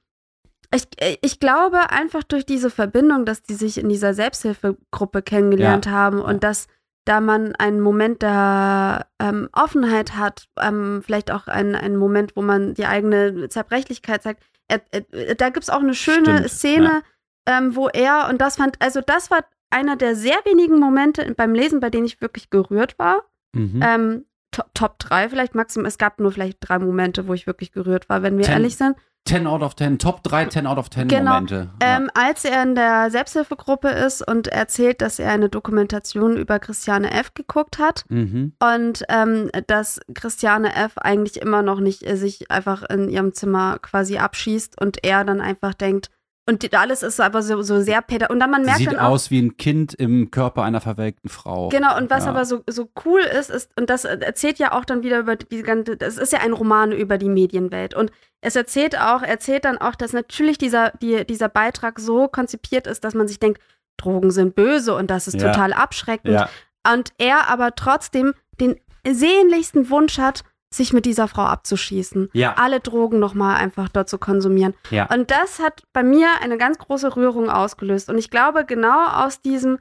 [0.74, 0.84] ich,
[1.22, 6.34] ich glaube einfach durch diese Verbindung, dass die sich in dieser Selbsthilfegruppe kennengelernt haben und
[6.34, 6.38] Ja.
[6.38, 6.66] dass
[7.04, 12.42] da man einen Moment der ähm, Offenheit hat, ähm, vielleicht auch einen, einen Moment, wo
[12.42, 14.42] man die eigene Zerbrechlichkeit zeigt.
[14.68, 17.02] Er, er, da gibt es auch eine schöne Stimmt, Szene,
[17.46, 21.54] ähm, wo er, und das fand, also das war einer der sehr wenigen Momente beim
[21.54, 23.24] Lesen, bei denen ich wirklich gerührt war.
[23.52, 23.80] Mhm.
[23.82, 25.88] Ähm, Top, Top 3 vielleicht maximal.
[25.88, 28.76] Es gab nur vielleicht drei Momente, wo ich wirklich gerührt war, wenn wir Ten- ehrlich
[28.76, 28.96] sind.
[29.24, 31.34] 10 out of 10, Top 3 10 out of 10 Genau.
[31.34, 31.70] Momente.
[31.80, 37.12] Ähm, als er in der Selbsthilfegruppe ist und erzählt, dass er eine Dokumentation über Christiane
[37.12, 37.32] F.
[37.32, 38.16] geguckt hat ja.
[38.16, 38.52] mhm.
[38.60, 40.98] und ähm, dass Christiane F.
[40.98, 45.40] eigentlich immer noch nicht äh, sich einfach in ihrem Zimmer quasi abschießt und er dann
[45.40, 46.10] einfach denkt,
[46.48, 48.26] Und alles ist aber so, so sehr päda.
[48.26, 51.30] Und dann man merkt sieht dann auch, aus wie ein Kind im Körper einer verwelkten
[51.30, 51.68] Frau.
[51.68, 52.30] Genau, und was Ja.
[52.30, 55.62] aber so, so cool ist, ist, und das erzählt ja auch dann wieder über die
[55.62, 57.94] ganze, das ist ja ein Roman über die Medienwelt.
[57.94, 62.88] Und es erzählt auch, erzählt dann auch, dass natürlich dieser, die, dieser Beitrag so konzipiert
[62.88, 63.60] ist, dass man sich denkt,
[63.96, 65.52] Drogen sind böse und das ist Ja.
[65.52, 66.34] total abschreckend.
[66.34, 66.48] Ja,
[66.92, 70.42] Und er aber trotzdem den sehnlichsten Wunsch hat,
[70.74, 72.30] sich mit dieser Frau abzuschießen.
[72.32, 74.74] ja, Alle Drogen nochmal einfach dort zu konsumieren.
[74.90, 75.06] ja.
[75.12, 78.08] Und das hat bei mir eine ganz große Rührung ausgelöst.
[78.08, 79.78] Und ich glaube, genau aus diesem,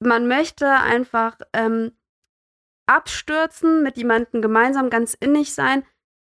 [0.00, 1.92] man möchte einfach ähm,
[2.86, 5.84] abstürzen, mit jemandem gemeinsam ganz innig sein.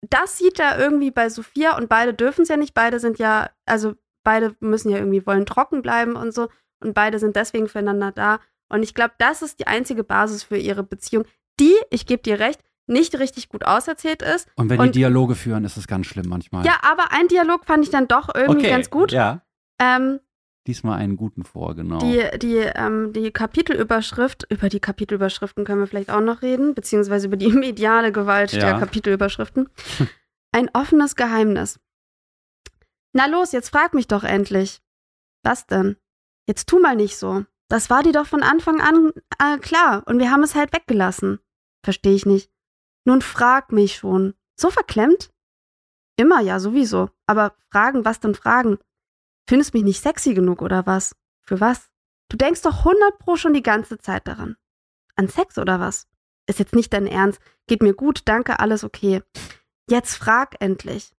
[0.09, 2.75] Das sieht er irgendwie bei Sophia und beide dürfen es ja nicht.
[2.75, 6.49] Beide sind ja, also beide müssen ja irgendwie wollen trocken bleiben und so.
[6.83, 8.41] Und beide sind deswegen füreinander da.
[8.69, 11.25] Und ich glaube, das ist die einzige Basis für ihre Beziehung,
[11.59, 14.49] die, ich gebe dir recht, nicht richtig gut auserzählt ist.
[14.57, 16.65] Und wenn und- die Dialoge führen, ist es ganz schlimm manchmal.
[16.65, 18.71] Ja, aber ein Dialog fand ich dann doch irgendwie okay.
[18.71, 19.13] ganz gut.
[19.13, 19.43] Ja,
[19.81, 20.21] Ähm,
[20.67, 21.99] diesmal einen guten vor, genau.
[21.99, 27.27] Die, die, ähm, die Kapitelüberschrift, über die Kapitelüberschriften können wir vielleicht auch noch reden, beziehungsweise
[27.27, 28.61] über die mediale Gewalt Ja.
[28.61, 29.69] der Kapitelüberschriften.
[30.53, 31.79] Ein offenes Geheimnis.
[33.13, 34.81] Na los, jetzt frag mich doch endlich.
[35.43, 35.97] Was denn?
[36.49, 37.45] Jetzt tu mal nicht so.
[37.69, 41.41] Das war dir doch von Anfang an äh, klar und wir haben es halt weggelassen.
[41.85, 42.51] Verstehe ich nicht.
[43.07, 44.35] Nun frag mich schon.
[44.57, 45.31] So verklemmt?
[46.17, 47.11] Immer ja, sowieso.
[47.27, 48.79] Aber fragen, was denn fragen?
[49.49, 51.15] Findest mich nicht sexy genug oder was?
[51.43, 51.89] Für was?
[52.29, 54.57] Du denkst doch 100 pro schon die ganze Zeit daran.
[55.15, 56.09] An Sex oder was?
[56.49, 57.41] Ist jetzt nicht dein Ernst.
[57.69, 59.23] Geht mir gut, danke, alles okay.
[59.89, 61.13] Jetzt frag endlich.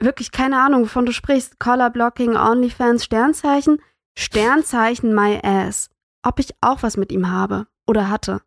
[0.00, 1.58] Wirklich keine Ahnung, wovon du sprichst.
[1.58, 3.82] Collar Blocking, OnlyFans, Sternzeichen?
[4.16, 5.90] Sternzeichen my ass.
[6.22, 8.40] Ob ich auch was mit ihm habe oder hatte.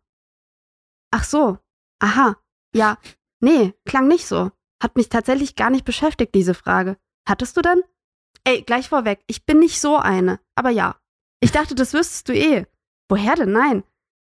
[1.12, 1.58] Ach so.
[2.00, 2.36] Aha.
[2.74, 2.98] Ja.
[3.40, 4.50] Nee, klang nicht so.
[4.82, 6.96] Hat mich tatsächlich gar nicht beschäftigt, diese Frage.
[7.26, 7.82] Hattest du denn?
[8.44, 10.40] Ey, gleich vorweg, ich bin nicht so eine.
[10.54, 10.96] Aber ja.
[11.40, 12.66] Ich dachte, das wüsstest du eh.
[13.08, 13.52] Woher denn?
[13.52, 13.84] Nein.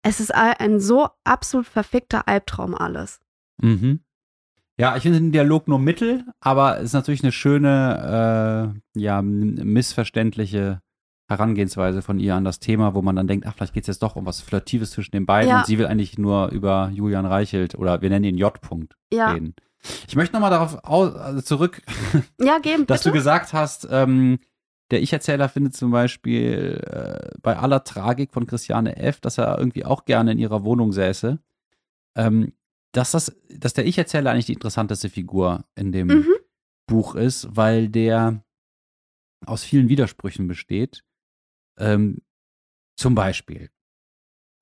[0.04, 3.20] Es ist ein so absolut verfickter Albtraum alles.
[3.62, 4.00] Mhm.
[4.78, 9.22] Ja, ich finde den Dialog nur mittel, aber es ist natürlich eine schöne, äh, ja,
[9.22, 10.82] missverständliche
[11.32, 14.04] Herangehensweise von ihr an das Thema, wo man dann denkt, ach, vielleicht geht es jetzt
[14.04, 15.58] doch um was Flirtives zwischen den beiden Ja.
[15.60, 19.32] und sie will eigentlich nur über Julian Reichelt oder wir nennen ihn J-Punkt Ja.
[19.32, 19.56] reden.
[20.08, 21.82] Ich möchte nochmal darauf au also zurück,
[22.40, 23.18] Ja, geben, dass du bitte.
[23.20, 24.38] gesagt hast, ähm,
[24.92, 29.86] der Ich-Erzähler findet zum Beispiel äh, bei aller Tragik von Christiane F., dass er irgendwie
[29.86, 31.40] auch gerne in ihrer Wohnung säße.
[32.16, 32.54] Ähm,
[32.92, 36.28] dass, das, dass der Ich-Erzähler eigentlich die interessanteste Figur in dem Mhm.
[36.88, 38.44] Buch ist, weil der
[39.46, 41.04] aus vielen Widersprüchen besteht.
[41.82, 42.20] Ähm,
[42.98, 43.70] zum Beispiel,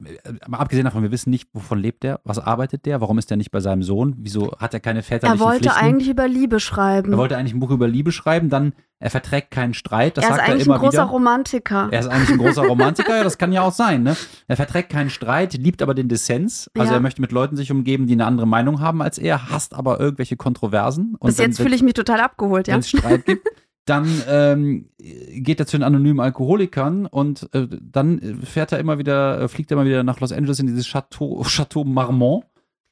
[0.05, 3.29] äh, aber abgesehen davon, wir wissen nicht, wovon lebt der, was arbeitet der, warum ist
[3.31, 5.77] er nicht bei seinem Sohn, wieso hat er keine Er väterlichen wollte Pflichten?
[5.79, 7.11] eigentlich über Liebe schreiben.
[7.11, 10.29] Er wollte eigentlich ein Buch über Liebe schreiben, dann er verträgt keinen Streit, das er
[10.31, 11.11] ist sagt er eigentlich immer ein großer wieder.
[11.11, 11.89] Romantiker.
[11.91, 14.15] Er ist eigentlich ein großer Romantiker, ja, das kann ja auch sein, ne?
[14.47, 16.69] Er verträgt keinen Streit, liebt aber den Dissens.
[16.77, 16.97] Also Ja.
[16.99, 19.99] er möchte mit Leuten sich umgeben, die eine andere Meinung haben als er, hasst aber
[19.99, 21.15] irgendwelche Kontroversen.
[21.19, 22.73] Und Bis jetzt fühle ich mich total abgeholt, ja.
[22.75, 23.45] wenn es Streit gibt,
[23.85, 29.41] dann ähm, geht er zu den anonymen Alkoholikern und äh, dann fährt er immer wieder,
[29.41, 32.45] äh, fliegt er immer wieder nach Los Angeles in dieses Chateau, Chateau Marmont,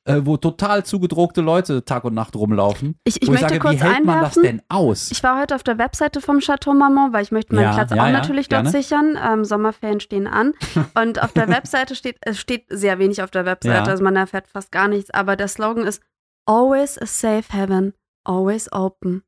[0.05, 2.95] äh, wo total zugedruckte Leute Tag und Nacht rumlaufen.
[3.03, 4.43] Ich, ich möchte sage, kurz wie hält man das einwerfen.
[4.43, 5.11] denn aus?
[5.11, 7.91] Ich war heute auf der Webseite vom Chateau Marmont, weil ich möchte meinen Ja, Platz
[7.91, 8.71] ja, auch ja, natürlich dort gerne.
[8.71, 9.19] sichern.
[9.23, 10.53] Ähm, Sommerferien stehen an.
[10.99, 14.47] Und auf der Webseite steht, es steht sehr wenig auf der Webseite, also man erfährt
[14.47, 15.11] fast gar nichts.
[15.11, 16.01] Aber der Slogan ist
[16.47, 19.23] Always a safe heaven, always open.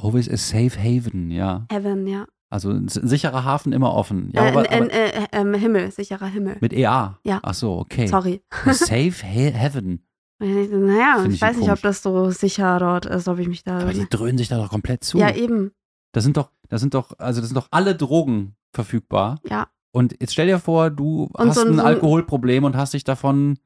[0.00, 1.66] Always a safe haven, ja.
[1.70, 2.26] Heaven, ja.
[2.50, 4.30] Also ein sicherer Hafen immer offen.
[4.32, 6.56] Ja, äh, aber, aber in, äh, ähm, Himmel, sicherer Himmel.
[6.60, 7.18] mit EA.
[7.24, 7.40] Ja.
[7.42, 8.06] Ach so, okay.
[8.06, 8.42] Sorry.
[8.72, 10.02] Safe he heaven.
[10.40, 13.80] Naja, ich ich weiß nicht, ob das so sicher dort ist, ob ich mich da.
[13.80, 15.18] Aber die dröhnen sich da doch komplett zu.
[15.18, 15.72] ja, eben.
[16.12, 19.40] Da sind doch, da sind doch, also das sind doch alle Drogen verfügbar.
[19.50, 19.66] Ja.
[19.92, 23.02] Und jetzt stell dir vor, du Und hast so ein- ein- Alkoholproblem und hast dich
[23.02, 23.58] davon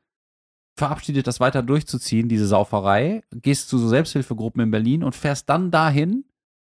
[0.76, 5.70] verabschiedet, das weiter durchzuziehen, diese Sauferei, gehst zu so Selbsthilfegruppen in Berlin und fährst dann
[5.70, 6.24] dahin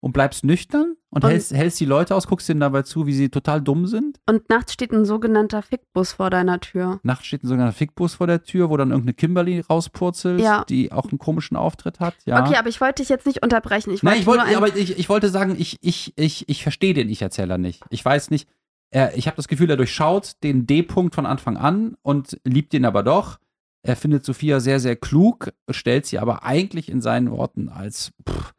[0.02, 3.12] und bleibst nüchtern und, Und- hältst, hältst die Leute aus, guckst denen dabei zu, wie
[3.12, 4.18] sie total dumm sind.
[4.26, 7.00] Und nachts steht ein sogenannter Fickbus vor deiner Tür.
[7.02, 10.64] Nachts steht ein sogenannter Fickbus vor der Tür, wo dann irgendeine Kimberly rauspurzelt, Ja.
[10.66, 12.14] die auch einen komischen Auftritt hat.
[12.24, 12.42] Ja.
[12.46, 13.92] Okay, aber ich wollte dich jetzt nicht unterbrechen.
[13.92, 17.10] Ich Nein, ich wollte, aber ich, ich wollte sagen, ich, ich, ich, ich verstehe den
[17.10, 17.82] Ich-Erzähler nicht.
[17.90, 18.48] Ich weiß nicht,
[18.90, 22.86] er, ich habe das Gefühl, er durchschaut den D-Punkt von Anfang an und liebt ihn
[22.86, 23.38] aber doch.
[23.82, 28.52] Er findet Sophia sehr, sehr klug, stellt sie aber eigentlich in seinen Worten als pff,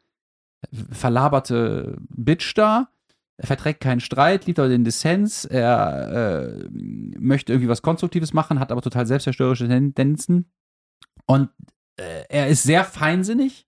[0.90, 2.90] verlaberte Bitch dar.
[3.36, 5.44] Er verträgt keinen Streit, liebt aber den Dissens.
[5.44, 10.50] Er äh, möchte irgendwie was Konstruktives machen, hat aber total selbstzerstörerische Tendenzen.
[11.26, 11.48] Und
[11.96, 13.66] äh, er ist sehr feinsinnig,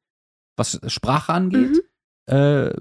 [0.57, 1.83] was Sprache angeht.
[2.29, 2.35] Mhm.
[2.35, 2.75] Äh,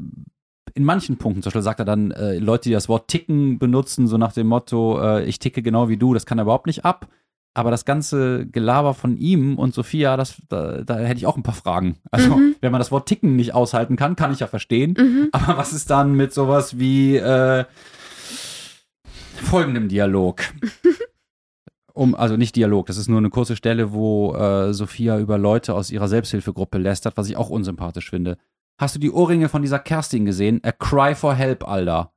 [0.75, 4.07] in manchen Punkten, zum Beispiel sagt er dann, äh, Leute, die das Wort ticken benutzen,
[4.07, 6.83] so nach dem Motto, äh, ich ticke genau wie du, das kann er überhaupt nicht
[6.83, 7.07] ab.
[7.55, 11.43] Aber das ganze Gelaber von ihm und Sophia, das, da, da hätte ich auch ein
[11.43, 11.97] paar Fragen.
[12.09, 12.55] Also, Mhm.
[12.61, 14.95] wenn man das Wort ticken nicht aushalten kann, kann ich ja verstehen.
[14.97, 15.29] Mhm.
[15.31, 17.65] Aber was ist dann mit sowas wie äh,
[19.35, 20.41] folgendem Dialog?
[21.95, 25.75] Um, also nicht Dialog, das ist nur eine kurze Stelle, wo äh, Sophia über Leute
[25.75, 28.39] aus ihrer Selbsthilfegruppe lästert, was ich auch unsympathisch finde.
[28.81, 30.59] Hast du die Ohrringe von dieser Kerstin gesehen?
[30.63, 32.11] A cry for help, Alter.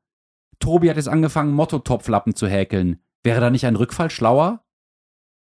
[0.60, 3.02] Tobi hat jetzt angefangen, Motto-Topflappen zu häkeln.
[3.22, 4.64] Wäre da nicht ein Rückfall schlauer?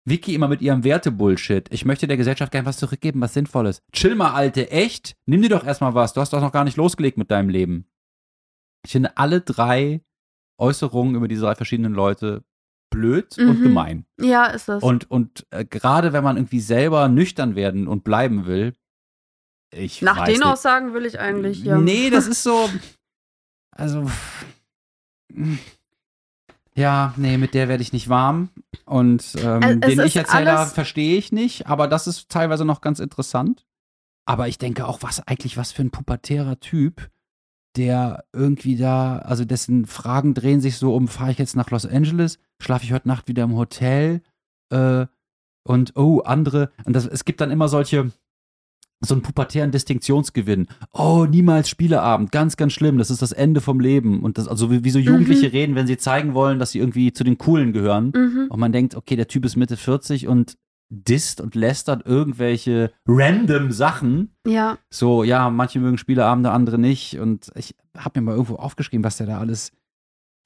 [0.06, 1.66] Vicky immer mit ihrem Werte-Bullshit.
[1.72, 3.82] Ich möchte der Gesellschaft gern was zurückgeben, was Sinnvolles.
[3.92, 5.16] Chill mal, Alte, echt?
[5.26, 6.12] Nimm dir doch erstmal was.
[6.12, 7.86] Du hast doch noch gar nicht losgelegt mit deinem Leben.
[8.84, 10.00] Ich finde alle drei
[10.58, 12.44] Äußerungen über diese drei verschiedenen Leute
[12.90, 13.62] blöd und Mhm.
[13.64, 14.06] gemein.
[14.20, 14.82] Ja, ist es.
[14.82, 18.74] Und, und äh, gerade wenn man irgendwie selber nüchtern werden und bleiben will,
[19.74, 20.44] ich Nach den nicht.
[20.44, 21.78] Aussagen will ich eigentlich, ja.
[21.78, 22.70] Nee, das ist so.
[23.78, 24.08] Also.
[26.76, 28.50] Ja, nee, mit der werde ich nicht warm.
[28.84, 33.64] Und ähm, Also, den Ich-Erzähler verstehe ich nicht, aber das ist teilweise noch ganz interessant.
[34.26, 37.10] Aber ich denke auch, was eigentlich was für ein pubertärer Typ,
[37.76, 41.86] der irgendwie da, also dessen Fragen drehen sich so um, fahre ich jetzt nach Los
[41.86, 44.22] Angeles, schlafe ich heute Nacht wieder im Hotel
[44.70, 45.06] äh,
[45.62, 48.12] und oh, andere, und das, es gibt dann immer solche,
[49.00, 50.68] so einen pubertären Distinktionsgewinn.
[50.92, 54.22] Oh, niemals Spieleabend, ganz, ganz schlimm, das ist das Ende vom Leben.
[54.22, 57.12] Und das, also wie, wie so Jugendliche reden, wenn sie zeigen wollen, dass sie irgendwie
[57.12, 58.12] zu den Coolen gehören.
[58.14, 58.46] Mhm.
[58.48, 60.56] Und man denkt, okay, der Typ ist Mitte 40 und
[60.88, 64.36] disst und lästert irgendwelche random Sachen.
[64.46, 64.78] Ja.
[64.90, 67.18] So, ja, manche mögen Spieleabende, andere nicht.
[67.18, 69.72] Und ich habe mir mal irgendwo aufgeschrieben, was der da alles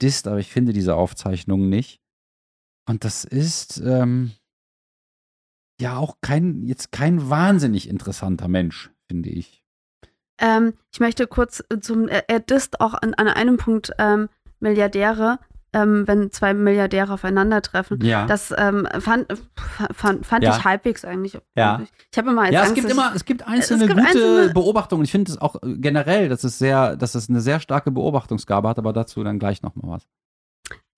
[0.02, 2.00] disst, aber ich finde diese Aufzeichnungen nicht.
[2.88, 4.32] Und das ist ähm,
[5.80, 9.64] ja auch kein, jetzt kein wahnsinnig interessanter Mensch, finde ich.
[10.38, 15.38] Ähm, ich möchte kurz zum, er, disst auch an, an einem Punkt ähm, Milliardäre,
[15.72, 18.00] ähm, wenn zwei Milliardäre aufeinandertreffen.
[18.02, 18.26] Ja.
[18.26, 19.26] Das ähm, fand,
[19.92, 20.56] fand, fand Ja.
[20.56, 21.38] ich halbwegs eigentlich.
[21.54, 21.82] Ja.
[22.10, 24.08] Ich habe immer als ja, es Angst, gibt dass immer, es gibt einzelne gibt gute
[24.08, 25.04] einzelne- Beobachtungen.
[25.04, 28.68] Ich finde es auch äh, generell, dass es sehr, dass es eine sehr starke Beobachtungsgabe
[28.68, 30.08] hat, aber dazu dann gleich nochmal was.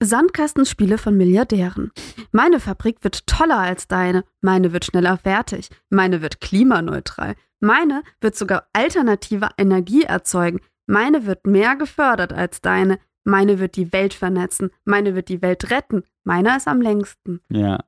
[0.04, 1.90] Sandkastenspiele von Milliardären.
[2.30, 4.24] Meine Fabrik wird toller als deine.
[4.40, 5.68] Meine wird schneller fertig.
[5.90, 7.34] Meine wird klimaneutral.
[7.60, 10.60] Meine wird sogar alternative Energie erzeugen.
[10.86, 12.98] Meine wird mehr gefördert als deine.
[13.24, 14.70] Meine wird die Welt vernetzen.
[14.84, 16.02] Meine wird die Welt retten.
[16.24, 17.40] Meiner ist am längsten.
[17.48, 17.78] Ja.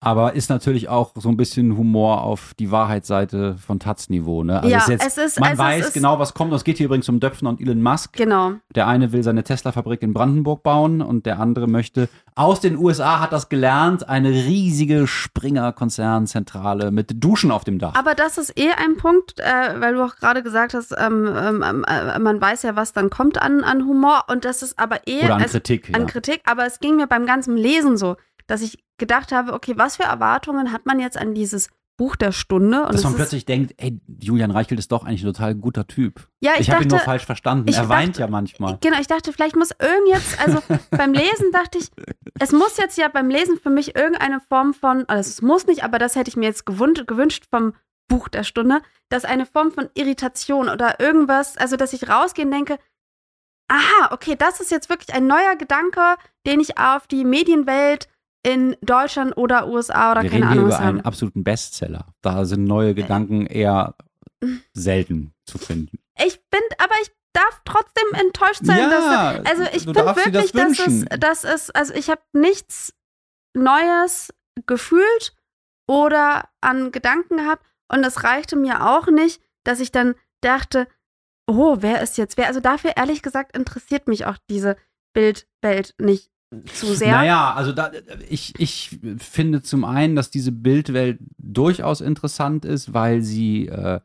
[0.00, 4.58] Aber ist natürlich auch so ein bisschen Humor auf die Wahrheitsseite von Taz-Niveau, ne?
[4.58, 5.40] Also ja, ist jetzt, es ist.
[5.40, 6.52] man es weiß ist, genau, was kommt.
[6.52, 8.12] Es geht hier übrigens um Döpfner und Elon Musk.
[8.12, 8.52] Genau.
[8.76, 13.18] Der eine will seine Tesla-Fabrik in Brandenburg bauen und der andere möchte aus den USA,
[13.18, 15.08] hat das gelernt, eine riesige
[15.88, 17.94] Springer-Konzernzentrale mit Duschen auf dem Dach.
[17.96, 21.84] Aber das ist eh ein Punkt, äh, weil du auch gerade gesagt hast, ähm, ähm,
[21.88, 24.24] äh, man weiß ja, was dann kommt an, an Humor.
[24.28, 25.24] Und das ist aber eh.
[25.24, 25.88] Oder an es- Kritik.
[25.94, 26.06] an ja.
[26.06, 28.16] Kritik, aber es ging mir beim ganzen Lesen so,
[28.48, 32.30] dass ich gedacht habe, okay, was für Erwartungen hat man jetzt an dieses Buch der
[32.32, 32.84] Stunde?
[32.84, 36.28] Und Dass man plötzlich denkt, ey, Julian Reichelt ist doch eigentlich ein total guter Typ.
[36.40, 37.68] ja, Ich, ich, habe ihn nur falsch verstanden.
[37.72, 38.78] er weint dachte- ja manchmal.
[38.80, 41.90] genau, ich dachte, vielleicht muss irgend jetzt, also beim Lesen dachte ich,
[42.38, 45.82] es muss jetzt ja beim Lesen für mich irgendeine Form von, also es muss nicht,
[45.84, 47.74] aber das hätte ich mir jetzt gewünscht, gewünscht vom
[48.08, 48.80] Buch der Stunde,
[49.10, 52.78] dass eine Form von Irritation oder irgendwas, also dass ich rausgehe und denke,
[53.68, 56.14] aha, okay, das ist jetzt wirklich ein neuer Gedanke,
[56.46, 58.08] den ich auf die Medienwelt
[58.42, 60.88] in Deutschland oder USA oder Wir keine reden hier Ahnung über was haben.
[60.88, 62.06] einen absoluten Bestseller.
[62.22, 63.96] Da sind neue Gedanken eher
[64.72, 65.98] selten zu finden.
[66.24, 70.86] Ich bin, aber ich darf trotzdem enttäuscht sein, dass also ich dir wirklich, das dass
[70.86, 72.94] es, dass es, also ich habe nichts
[73.54, 74.32] Neues
[74.66, 75.34] gefühlt
[75.86, 80.88] oder an Gedanken gehabt und es reichte mir auch nicht, dass ich dann dachte,
[81.46, 82.46] oh, wer ist jetzt wer?
[82.46, 84.76] Also dafür ehrlich gesagt interessiert mich auch diese
[85.12, 86.30] Bildwelt nicht
[86.72, 87.12] zu sehr.
[87.12, 87.90] Naja, also da,
[88.28, 94.00] ich, ich finde zum einen, dass diese Bildwelt durchaus interessant ist, weil sie äh,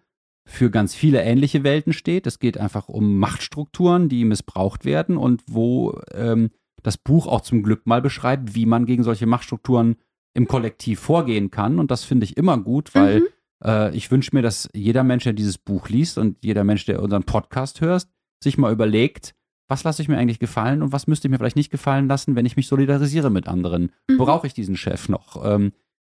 [0.45, 2.27] für ganz viele ähnliche Welten steht.
[2.27, 6.51] Es geht einfach um Machtstrukturen, die missbraucht werden und wo ähm,
[6.81, 9.95] das Buch auch zum Glück mal beschreibt, wie man gegen solche Machtstrukturen
[10.33, 11.79] im Kollektiv vorgehen kann.
[11.79, 13.25] Und das finde ich immer gut, weil Mhm.
[13.63, 17.01] äh, ich wünsche mir, dass jeder Mensch, der dieses Buch liest und jeder Mensch, der
[17.01, 18.07] unseren Podcast hört,
[18.43, 19.33] sich mal überlegt,
[19.67, 22.35] was lasse ich mir eigentlich gefallen und was müsste ich mir vielleicht nicht gefallen lassen,
[22.35, 23.91] wenn ich mich solidarisiere mit anderen?
[24.09, 24.17] Mhm.
[24.17, 25.43] Brauche ich diesen Chef noch?
[25.45, 25.71] Ähm,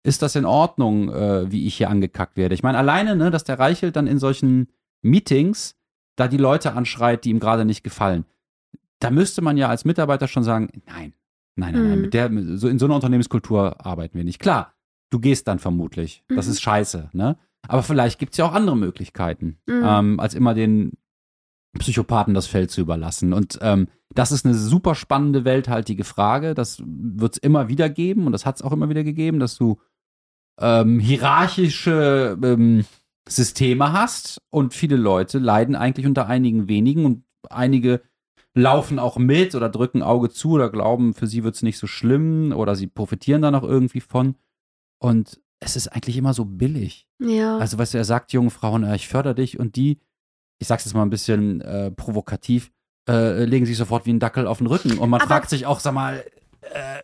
[0.04, 2.54] ist das in Ordnung, äh, wie ich hier angekackt werde?
[2.56, 4.68] Ich meine, alleine, ne, dass der Reichelt dann in solchen
[5.02, 5.76] Meetings
[6.16, 8.26] da die Leute anschreit, die ihm gerade nicht gefallen.
[9.00, 11.14] Da müsste man ja als Mitarbeiter schon sagen, nein,
[11.56, 12.02] nein, nein, nein, Mhm.
[12.02, 14.39] mit der, so in so einer Unternehmenskultur arbeiten wir nicht.
[14.39, 14.74] Klar,
[15.10, 16.24] du gehst dann vermutlich.
[16.30, 16.52] Das Mhm.
[16.54, 17.38] ist scheiße, ne?
[17.68, 19.82] Aber vielleicht gibt es ja auch andere Möglichkeiten, Mhm.
[19.84, 20.93] ähm, als immer den
[21.80, 23.34] Psychopathen das Feld zu überlassen.
[23.34, 26.53] Und ähm, das ist eine super spannende, welthaltige Frage.
[26.53, 29.57] Das wird es immer wieder geben und das hat es auch immer wieder gegeben, dass
[29.57, 29.80] du
[30.59, 32.86] ähm, hierarchische ähm,
[33.28, 38.01] Systeme hast und viele Leute leiden eigentlich unter einigen wenigen und einige
[38.53, 41.88] laufen auch mit oder drücken Auge zu oder glauben, für sie wird es nicht so
[41.88, 44.36] schlimm oder sie profitieren da noch irgendwie von.
[44.99, 47.07] Und es ist eigentlich immer so billig.
[47.19, 47.57] Ja.
[47.57, 49.99] Also, du, er sagt jungen Frauen, äh, ich fördere dich und die,
[50.60, 52.72] ich sag's jetzt mal ein bisschen äh, provokativ,
[53.10, 54.97] äh, legen sich sofort wie ein Dackel auf den Rücken.
[54.97, 56.24] Und man Aber- fragt sich auch, sag mal,
[56.62, 57.01] äh,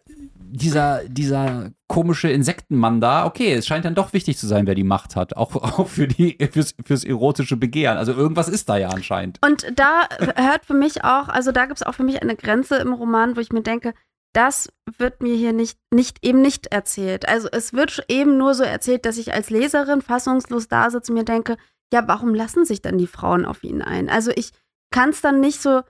[0.53, 4.83] dieser, dieser komische Insektenmann da, okay, es scheint dann doch wichtig zu sein, wer die
[4.83, 5.37] Macht hat.
[5.37, 7.97] Auch, auch für die, fürs, fürs erotische Begehren.
[7.97, 9.39] Also irgendwas ist da ja anscheinend.
[9.45, 12.77] Und da hört für mich auch, also da gibt es auch für mich eine Grenze
[12.77, 13.93] im Roman, wo ich mir denke,
[14.33, 17.27] das wird mir hier nicht, nicht eben nicht erzählt.
[17.27, 21.17] Also es wird eben nur so erzählt, dass ich als Leserin fassungslos da sitze und
[21.19, 21.57] mir denke,
[21.93, 24.09] ja, warum lassen sich dann die Frauen auf ihn ein?
[24.09, 24.51] Also ich
[24.91, 25.81] kann es dann nicht so,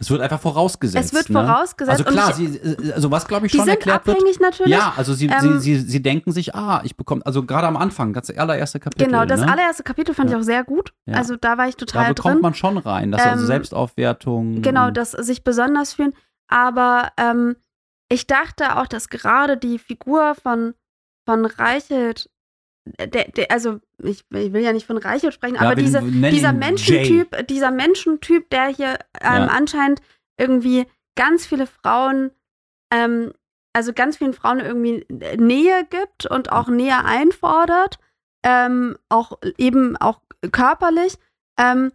[0.00, 1.06] Es wird einfach vorausgesetzt.
[1.06, 1.40] es wird ne?
[1.44, 2.00] vorausgesetzt.
[2.00, 4.16] Also klar, ich, sie, also was glaube ich die schon sind erklärt wird.
[4.18, 4.72] abhängig natürlich.
[4.72, 7.76] Ja, also sie, Ähm, sie, sie, sie denken sich, ah, ich bekomme, also gerade am
[7.76, 9.06] Anfang, ganz allererste Kapitel.
[9.06, 9.50] Genau, das ne?
[9.52, 10.36] allererste Kapitel fand Ja.
[10.36, 10.92] ich auch sehr gut.
[11.06, 11.14] Ja.
[11.18, 12.42] Also da war ich Da total bekommt drin.
[12.42, 14.62] man schon rein, dass also Ähm, Selbstaufwertung.
[14.62, 16.14] Genau, und- das sich besonders fühlen.
[16.48, 17.56] Aber ähm,
[18.08, 20.74] ich dachte auch, dass gerade die Figur von,
[21.26, 22.28] von Reichelt,
[22.98, 26.02] äh, der, der, also ich, ich will ja nicht von Reichelt sprechen, Ja, aber diese,
[26.02, 29.46] dieser Menschentyp, dieser Menschentyp, der hier ähm, Ja.
[29.46, 30.00] anscheinend
[30.38, 32.30] irgendwie ganz viele Frauen,
[32.92, 33.32] ähm,
[33.74, 37.98] also ganz vielen Frauen irgendwie Nähe gibt und auch Nähe einfordert,
[38.44, 41.16] ähm, auch eben auch körperlich.
[41.58, 41.92] Ähm,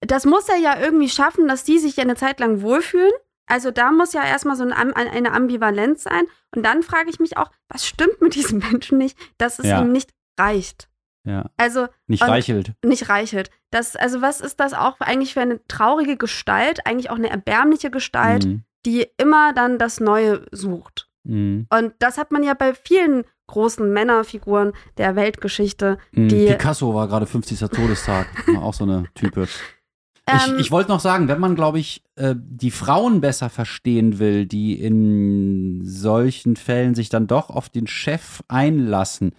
[0.00, 3.12] das muss er ja irgendwie schaffen, dass die sich ja eine Zeit lang wohlfühlen.
[3.46, 6.24] Also da muss ja erstmal so ein, eine Ambivalenz sein.
[6.54, 9.80] Und dann frage ich mich auch, was stimmt mit diesem Menschen nicht, dass es Ja.
[9.82, 10.88] ihm nicht reicht.
[11.24, 12.72] ja, Also nicht reichelt.
[12.84, 13.50] nicht reichelt.
[13.70, 17.90] Das, also was ist das auch eigentlich für eine traurige Gestalt, eigentlich auch eine erbärmliche
[17.90, 18.62] Gestalt, Mhm.
[18.86, 21.08] die immer dann das Neue sucht.
[21.24, 21.66] Mhm.
[21.70, 25.98] Und das hat man ja bei vielen großen Männerfiguren der Weltgeschichte.
[26.12, 26.28] Mhm.
[26.28, 27.58] Die- Picasso war gerade 50.
[27.70, 28.26] Todestag.
[28.62, 29.42] Auch so eine Type.
[29.44, 34.18] Ich, Ähm, ich wollte noch sagen, wenn man, glaube ich, äh, die Frauen besser verstehen
[34.18, 39.34] will, die in solchen Fällen sich dann doch auf den Chef einlassen,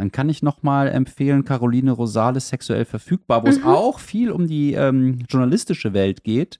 [0.00, 3.66] dann kann ich noch mal empfehlen, Caroline Rosales Sexuell verfügbar, wo es Mhm.
[3.66, 6.58] auch viel um die ähm, journalistische Welt geht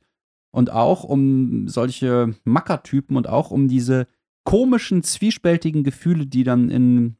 [0.54, 4.06] und auch um solche Mackertypen und auch um diese
[4.44, 7.16] komischen, zwiespältigen Gefühle, die dann in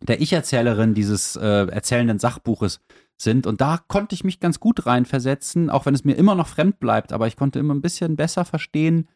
[0.00, 2.80] der Ich-Erzählerin dieses äh, erzählenden Sachbuches
[3.20, 3.46] sind.
[3.46, 6.80] Und da konnte ich mich ganz gut reinversetzen, auch wenn es mir immer noch fremd
[6.80, 9.06] bleibt, aber ich konnte immer ein bisschen besser verstehen,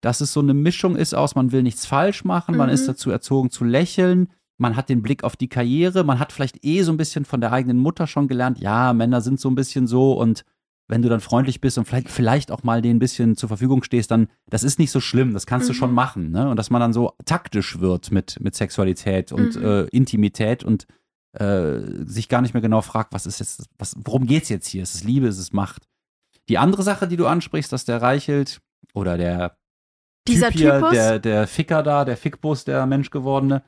[0.00, 2.74] dass es so eine Mischung ist aus, man will nichts falsch machen, man Mhm.
[2.74, 4.28] ist dazu erzogen zu lächeln,
[4.58, 7.40] man hat den Blick auf die Karriere, man hat vielleicht eh so ein bisschen von
[7.40, 10.44] der eigenen Mutter schon gelernt, ja, Männer sind so ein bisschen so und
[10.88, 13.82] wenn du dann freundlich bist und vielleicht, vielleicht auch mal denen ein bisschen zur Verfügung
[13.82, 15.76] stehst, dann, das ist nicht so schlimm, das kannst du Mhm.
[15.76, 16.30] schon machen.
[16.32, 16.50] Ne?
[16.50, 19.64] Und dass man dann so taktisch wird mit, mit Sexualität und Mhm.
[19.64, 20.86] äh, Intimität und
[21.32, 24.82] äh, sich gar nicht mehr genau fragt, was ist jetzt, was, worum geht's jetzt hier?
[24.82, 25.86] Ist es Liebe, ist es Macht?
[26.50, 28.60] Die andere Sache, die du ansprichst, dass der Reichelt
[28.92, 29.56] oder der
[30.28, 30.90] dieser Typ hier, Typus.
[30.92, 33.62] der, der Ficker da, der Fickbus, der Menschgewordene,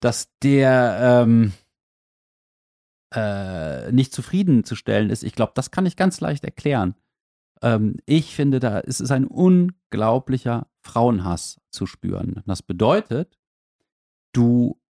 [0.00, 1.52] dass der ähm,
[3.14, 5.22] äh, nicht zufriedenzustellen ist.
[5.22, 6.94] Ich glaube, das kann ich ganz leicht erklären.
[7.62, 12.42] Ähm, ich finde, da ist es ein unglaublicher Frauenhass zu spüren.
[12.46, 13.38] Das bedeutet,
[14.32, 14.80] du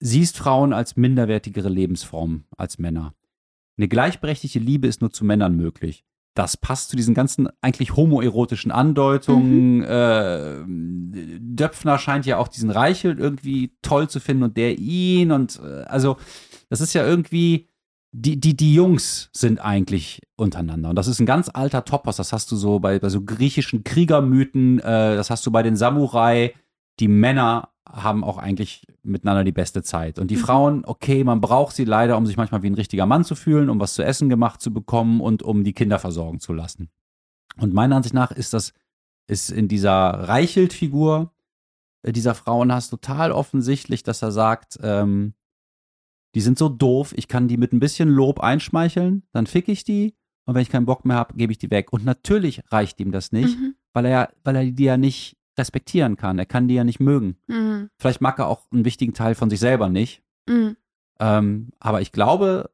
[0.00, 3.14] siehst Frauen als minderwertigere Lebensform als Männer.
[3.76, 6.04] Eine gleichberechtigte Liebe ist nur zu Männern möglich.
[6.40, 9.82] Das passt zu diesen ganzen eigentlich homoerotischen Andeutungen.
[9.82, 10.64] Äh,
[11.38, 15.32] Döpfner scheint ja auch diesen Reichelt irgendwie toll zu finden und der ihn.
[15.32, 16.16] Und äh, also,
[16.70, 17.68] das ist ja irgendwie,
[18.12, 20.88] die, die, die Jungs sind eigentlich untereinander.
[20.88, 22.16] Und das ist ein ganz alter Topos.
[22.16, 25.76] Das hast du so bei, bei so griechischen Kriegermythen, äh, das hast du bei den
[25.76, 26.54] Samurai.
[27.00, 30.18] Die Männer haben auch eigentlich miteinander die beste Zeit.
[30.18, 30.40] Und die Mhm.
[30.40, 33.68] Frauen, okay, man braucht sie leider, um sich manchmal wie ein richtiger Mann zu fühlen,
[33.70, 36.88] um was zu essen gemacht zu bekommen und um die Kinder versorgen zu lassen.
[37.58, 38.72] Und meiner Ansicht nach ist das,
[39.26, 41.32] ist in dieser Reichelt-Figur
[42.02, 45.34] äh, dieser Frauenhass total offensichtlich, dass er sagt, ähm,
[46.34, 49.82] die sind so doof, ich kann die mit ein bisschen Lob einschmeicheln, dann fick ich
[49.84, 50.14] die
[50.46, 51.92] und wenn ich keinen Bock mehr habe, gebe ich die weg.
[51.92, 53.74] Und natürlich reicht ihm das nicht, Mhm.
[53.92, 56.38] weil er, ja- weil er die ja nicht respektieren kann.
[56.38, 57.36] Er kann die ja nicht mögen.
[57.46, 57.90] Mhm.
[57.98, 60.22] Vielleicht mag er auch einen wichtigen Teil von sich selber nicht.
[60.48, 60.76] Mhm.
[61.20, 62.70] Ähm, aber ich glaube,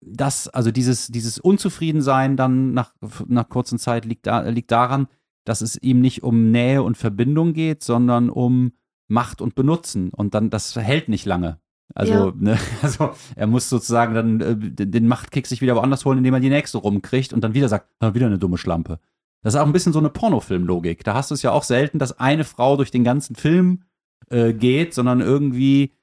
[0.00, 2.92] dass, also dieses, dieses Unzufriedensein dann nach,
[3.26, 5.08] nach kurzer Zeit liegt, da, liegt daran,
[5.44, 8.72] dass es ihm nicht um Nähe und Verbindung geht, sondern um
[9.08, 10.10] Macht und Benutzen.
[10.10, 11.60] Und dann, das hält nicht lange.
[11.94, 12.32] Also, Ja.
[12.36, 14.56] ne, also er muss sozusagen dann äh,
[14.86, 17.88] den Machtkick sich wieder woanders holen, indem er die nächste rumkriegt und dann wieder sagt,
[18.00, 19.00] ah, wieder eine dumme Schlampe.
[19.42, 21.04] Das ist auch ein bisschen so eine Pornofilmlogik.
[21.04, 23.84] Da hast du es ja auch selten, dass eine Frau durch den ganzen Film
[24.30, 25.94] äh, geht, sondern irgendwie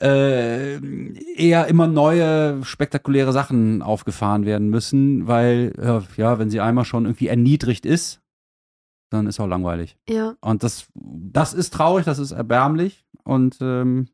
[0.00, 0.76] äh,
[1.36, 7.04] eher immer neue spektakuläre Sachen aufgefahren werden müssen, weil äh, ja, wenn sie einmal schon
[7.04, 8.20] irgendwie erniedrigt ist,
[9.10, 9.96] dann ist auch langweilig.
[10.08, 10.34] Ja.
[10.40, 14.08] Und das, das ist traurig, das ist erbärmlich und ähm,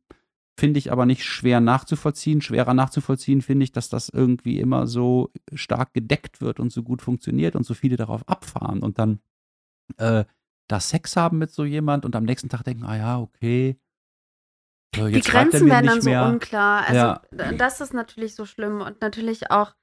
[0.60, 2.40] finde ich aber nicht schwer nachzuvollziehen.
[2.42, 7.02] Schwerer nachzuvollziehen finde ich, dass das irgendwie immer so stark gedeckt wird und so gut
[7.02, 9.20] funktioniert und so viele darauf abfahren und dann
[9.96, 10.24] äh,
[10.68, 13.76] da Sex haben mit so jemand und am nächsten Tag denken, ah ja, okay.
[14.94, 16.24] So, Die Grenzen werden dann so mehr.
[16.26, 16.82] unklar.
[16.86, 17.22] Also Ja.
[17.52, 19.74] das ist natürlich so schlimm und natürlich auch,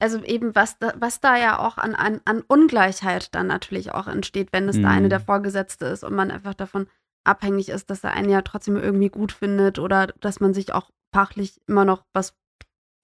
[0.00, 4.06] also eben was da, was da ja auch an, an, an Ungleichheit dann natürlich auch
[4.08, 5.10] entsteht, wenn es der eine Mhm.
[5.10, 6.88] der Vorgesetzte ist und man einfach davon
[7.28, 10.90] abhängig ist, dass er einen ja trotzdem irgendwie gut findet oder dass man sich auch
[11.14, 12.34] fachlich immer noch was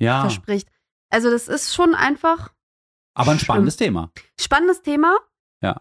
[0.01, 0.69] Ja, verspricht.
[1.11, 2.53] Also das ist schon einfach
[3.15, 3.45] aber ein Schlimm.
[3.45, 4.11] spannendes Thema.
[4.41, 5.19] spannendes Thema.
[5.63, 5.81] Ja.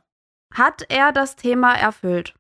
[0.54, 2.36] Hat er das Thema erfüllt?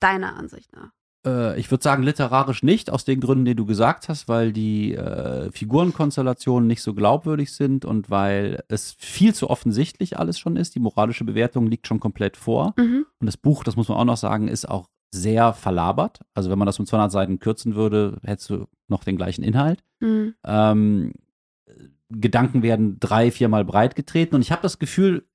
[0.00, 0.90] Deiner Ansicht nach.
[1.26, 4.94] Äh, ich würde sagen, literarisch nicht, aus den Gründen, die du gesagt hast, weil die
[4.94, 10.74] äh, Figurenkonstellationen nicht so glaubwürdig sind und weil es viel zu offensichtlich alles schon ist.
[10.74, 12.72] Die moralische Bewertung liegt schon komplett vor.
[12.78, 13.04] Mhm.
[13.18, 16.20] Und das Buch, das muss man auch noch sagen, ist auch sehr verlabert.
[16.34, 19.82] Also wenn man das um 200 Seiten kürzen würde, hättest du noch den gleichen Inhalt.
[20.00, 20.34] Mhm.
[20.44, 21.12] Ähm,
[22.10, 25.26] Gedanken werden drei, viermal breit getreten und ich habe das Gefühl,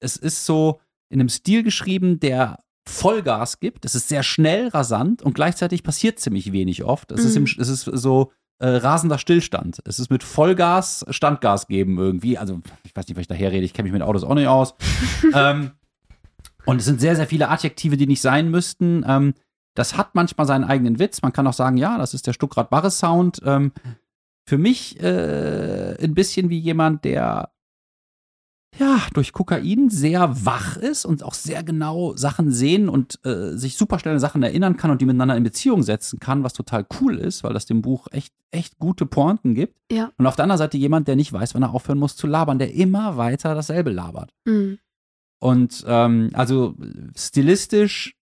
[0.00, 3.84] es ist so in einem Stil geschrieben, der Vollgas gibt.
[3.84, 7.12] Es ist sehr schnell, rasant und gleichzeitig passiert ziemlich wenig oft.
[7.12, 7.56] Es, ist, im, Mhm.
[7.58, 9.80] es ist so äh, rasender Stillstand.
[9.84, 12.38] Es ist mit Vollgas Standgas geben irgendwie.
[12.38, 13.64] Also ich weiß nicht, was ich daher rede.
[13.64, 14.74] Ich kenne mich mit Autos auch nicht aus.
[15.34, 15.72] ähm,
[16.66, 19.04] und es sind sehr, sehr viele Adjektive, die nicht sein müssten.
[19.06, 19.34] Ähm,
[19.74, 21.22] das hat manchmal seinen eigenen Witz.
[21.22, 23.40] Man kann auch sagen, ja, das ist der Stuckrad-Barre-Sound.
[23.44, 23.72] Ähm,
[24.46, 27.50] für mich äh, ein bisschen wie jemand, der
[28.78, 33.76] ja durch Kokain sehr wach ist und auch sehr genau Sachen sehen und äh, sich
[33.76, 36.86] super schnell an Sachen erinnern kann und die miteinander in Beziehung setzen kann, was total
[37.00, 39.76] cool ist, weil das dem Buch echt, echt gute Pointen gibt.
[39.90, 40.10] Ja.
[40.18, 42.58] Und auf der anderen Seite jemand, der nicht weiß, wann er aufhören muss zu labern,
[42.58, 44.32] der immer weiter dasselbe labert.
[44.44, 44.78] Mhm.
[45.40, 46.74] Und ähm, also
[47.16, 48.14] stilistisch,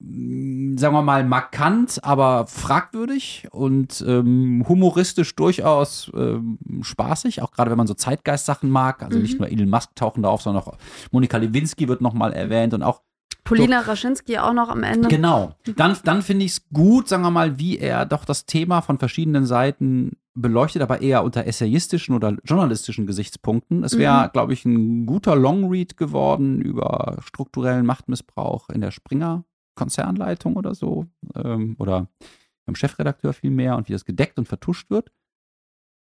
[0.00, 7.70] mh, sagen wir mal, markant, aber fragwürdig und ähm, humoristisch durchaus ähm, spaßig, auch gerade
[7.70, 9.02] wenn man so Zeitgeist-Sachen mag.
[9.02, 9.38] Also nicht Mhm.
[9.38, 10.76] nur Elon Musk tauchen da auf, sondern auch
[11.12, 13.02] Monika Lewinsky wird nochmal erwähnt und auch
[13.44, 15.08] Polina Raschinski auch noch am Ende.
[15.08, 15.54] Genau.
[15.76, 18.98] Dann, dann finde ich es gut, sagen wir mal, wie er doch das Thema von
[18.98, 23.84] verschiedenen Seiten beleuchtet, aber eher unter essayistischen oder journalistischen Gesichtspunkten.
[23.84, 24.32] Es wäre, Mhm.
[24.32, 29.44] glaube ich, ein guter Longread geworden über strukturellen Machtmissbrauch in der Springer
[29.76, 31.06] Konzernleitung oder so.
[31.34, 32.08] Ähm, oder
[32.66, 35.12] beim Chefredakteur vielmehr und wie das gedeckt und vertuscht wird.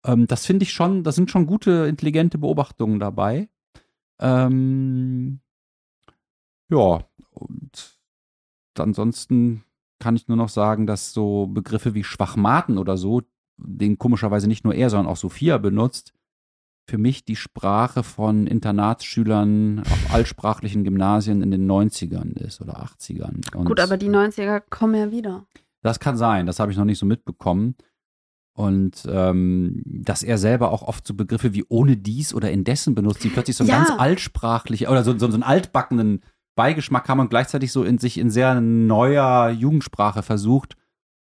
[0.05, 3.49] Ähm, das finde ich schon, da sind schon gute, intelligente Beobachtungen dabei.
[4.19, 5.41] Ähm,
[6.69, 7.99] ja, und
[8.77, 9.63] ansonsten
[9.99, 13.21] kann ich nur noch sagen, dass so Begriffe wie Schwachmaten oder so,
[13.57, 16.13] den komischerweise nicht nur er, sondern auch Sophia benutzt,
[16.89, 23.55] für mich die Sprache von Internatsschülern auf altsprachlichen Gymnasien in den 90ern ist oder 80ern.
[23.55, 25.45] Und Gut, aber die 90er kommen ja wieder.
[25.81, 27.75] das kann sein, das habe ich noch nicht so mitbekommen.
[28.55, 33.23] Und ähm, dass er selber auch oft so Begriffe wie ohne dies oder indessen benutzt,
[33.23, 33.77] die plötzlich so Ja.
[33.77, 36.21] ganz altsprachlich oder so, so, so einen altbackenen
[36.55, 40.75] Beigeschmack haben und gleichzeitig so in sich in sehr neuer Jugendsprache versucht.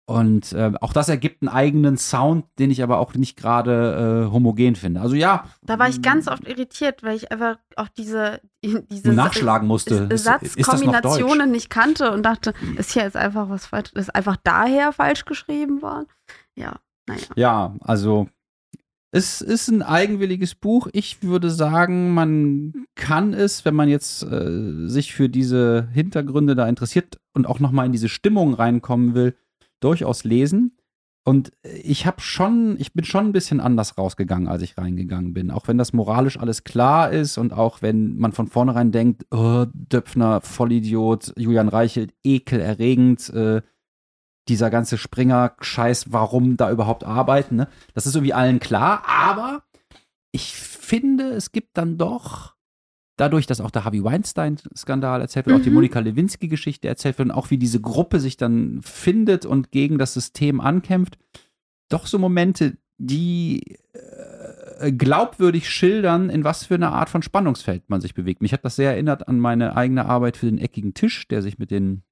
[0.05, 4.31] Und äh, auch das ergibt einen eigenen Sound, den ich aber auch nicht gerade äh,
[4.31, 4.99] homogen finde.
[4.99, 5.45] Also ja.
[5.61, 10.09] Da war ich ganz oft irritiert, weil ich einfach auch diese, diese nachschlagen musste.
[10.17, 15.23] Satzkombinationen nicht kannte und dachte, ist hier jetzt einfach was falsch, ist einfach daher falsch
[15.23, 16.07] geschrieben worden.
[16.55, 17.27] Ja, naja.
[17.35, 18.27] Ja, also
[19.15, 20.87] es ist ein eigenwilliges Buch.
[20.91, 26.67] Ich würde sagen, man kann es, wenn man jetzt äh, sich für diese Hintergründe da
[26.67, 29.35] interessiert und auch noch mal in diese Stimmung reinkommen will,
[29.83, 30.77] durchaus lesen.
[31.25, 35.51] Und ich habe schon, ich bin schon ein bisschen anders rausgegangen, als ich reingegangen bin.
[35.51, 39.65] Auch wenn das moralisch alles klar ist und auch wenn man von vornherein denkt, oh,
[39.73, 43.61] Döpfner, Vollidiot, Julian Reichelt, ekelerregend, äh,
[44.49, 47.69] dieser ganze Springer-Scheiß, warum da überhaupt arbeiten, ne?
[47.93, 49.63] Das ist irgendwie allen klar, aber
[50.33, 52.55] ich finde, es gibt dann doch,
[53.17, 55.75] dadurch, dass auch der Harvey Weinstein-Skandal erzählt wird, auch die Mhm.
[55.75, 60.13] Monika Lewinsky-Geschichte erzählt wird und auch wie diese Gruppe sich dann findet und gegen das
[60.13, 61.17] System ankämpft,
[61.89, 63.77] doch so Momente, die
[64.79, 68.41] äh, glaubwürdig schildern, in was für eine Art von Spannungsfeld man sich bewegt.
[68.41, 71.59] Mich hat das sehr erinnert an meine eigene Arbeit für den eckigen Tisch, der sich
[71.59, 72.03] mit den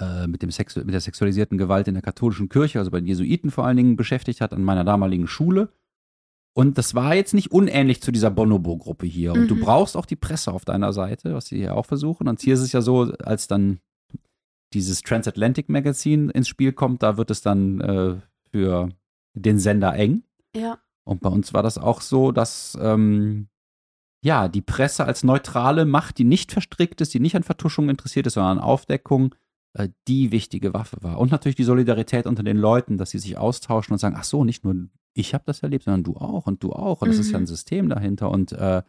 [0.00, 3.06] äh, mit, dem Sexu mit der sexualisierten Gewalt in der katholischen Kirche, also bei den
[3.06, 5.70] Jesuiten vor allen Dingen beschäftigt hat, an meiner damaligen Schule.
[6.54, 9.32] Und das war jetzt nicht unähnlich zu dieser Bonobo-Gruppe hier.
[9.32, 9.48] Und Mhm.
[9.48, 12.26] du brauchst auch die Presse auf deiner Seite, was sie hier auch versuchen.
[12.26, 13.78] Und hier ist es ja so, als dann
[14.74, 18.16] dieses Transatlantic Magazin ins Spiel kommt, da wird es dann äh,
[18.50, 18.88] für
[19.34, 20.24] den Sender eng.
[20.54, 20.78] Ja.
[21.04, 23.48] Und bei uns war das auch so, dass ähm,
[24.22, 28.26] ja die Presse als neutrale Macht, die nicht verstrickt ist, die nicht an Vertuschung interessiert
[28.26, 29.34] ist, sondern an Aufdeckung,
[29.74, 31.18] äh, die wichtige Waffe war.
[31.18, 34.44] Und natürlich die Solidarität unter den Leuten, dass sie sich austauschen und sagen, ach so,
[34.44, 34.74] nicht nur
[35.18, 37.02] ich habe das erlebt, sondern du auch und du auch.
[37.02, 37.44] Und es ist ja Mhm.
[37.44, 38.30] ein System dahinter.
[38.30, 38.82] Und äh,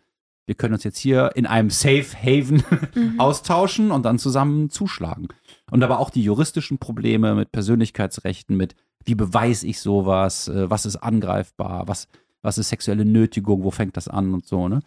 [0.46, 2.64] wir können uns jetzt hier in einem Safe Haven
[2.96, 3.20] Mhm.
[3.20, 5.28] austauschen und dann zusammen zuschlagen.
[5.72, 8.76] Und aber auch die juristischen Probleme mit Persönlichkeitsrechten, mit
[9.06, 12.08] wie beweise ich sowas, äh, was ist angreifbar, was,
[12.42, 14.68] was ist sexuelle Nötigung, wo fängt das an und so.
[14.68, 14.82] Ne?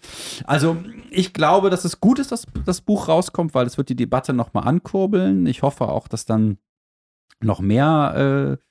[0.44, 0.76] Also
[1.10, 4.32] ich glaube, dass es gut ist, dass das Buch rauskommt, weil es wird die Debatte
[4.32, 5.46] nochmal ankurbeln.
[5.46, 6.58] Ich hoffe auch, dass dann
[7.40, 8.62] noch mehr äh,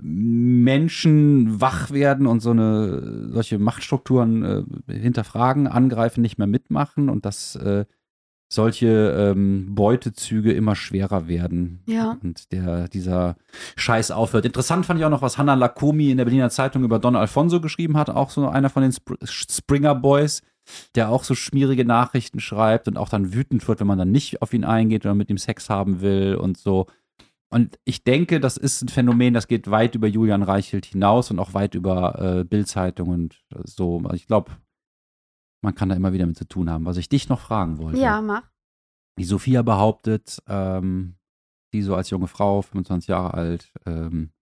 [0.00, 7.26] Menschen wach werden und so eine solche Machtstrukturen äh, hinterfragen, angreifen, nicht mehr mitmachen und
[7.26, 7.84] dass äh,
[8.48, 12.18] solche ähm, Beutezüge immer schwerer werden Ja.
[12.22, 13.36] und der dieser
[13.76, 14.44] Scheiß aufhört.
[14.44, 17.60] Interessant fand ich auch noch, was Hannah Lakomi in der Berliner Zeitung über Don Alfonso
[17.62, 20.42] geschrieben hat, auch so einer von den Spr Springer Boys,
[20.94, 24.42] der auch so schmierige Nachrichten schreibt und auch dann wütend wird, wenn man dann nicht
[24.42, 26.86] auf ihn eingeht oder mit ihm Sex haben will und so.
[27.52, 31.38] Und ich denke, das ist ein Phänomen, das geht weit über Julian Reichelt hinaus und
[31.38, 33.98] auch weit über äh, Bildzeitung und äh, so.
[33.98, 34.52] Also ich glaube,
[35.60, 36.86] man kann da immer wieder mit zu tun haben.
[36.86, 38.00] Was ich dich noch fragen wollte.
[38.00, 38.44] Ja, mach.
[39.18, 41.16] Die Sophia behauptet, ähm,
[41.74, 44.32] die so als junge Frau, 25 Jahre alt, ähm,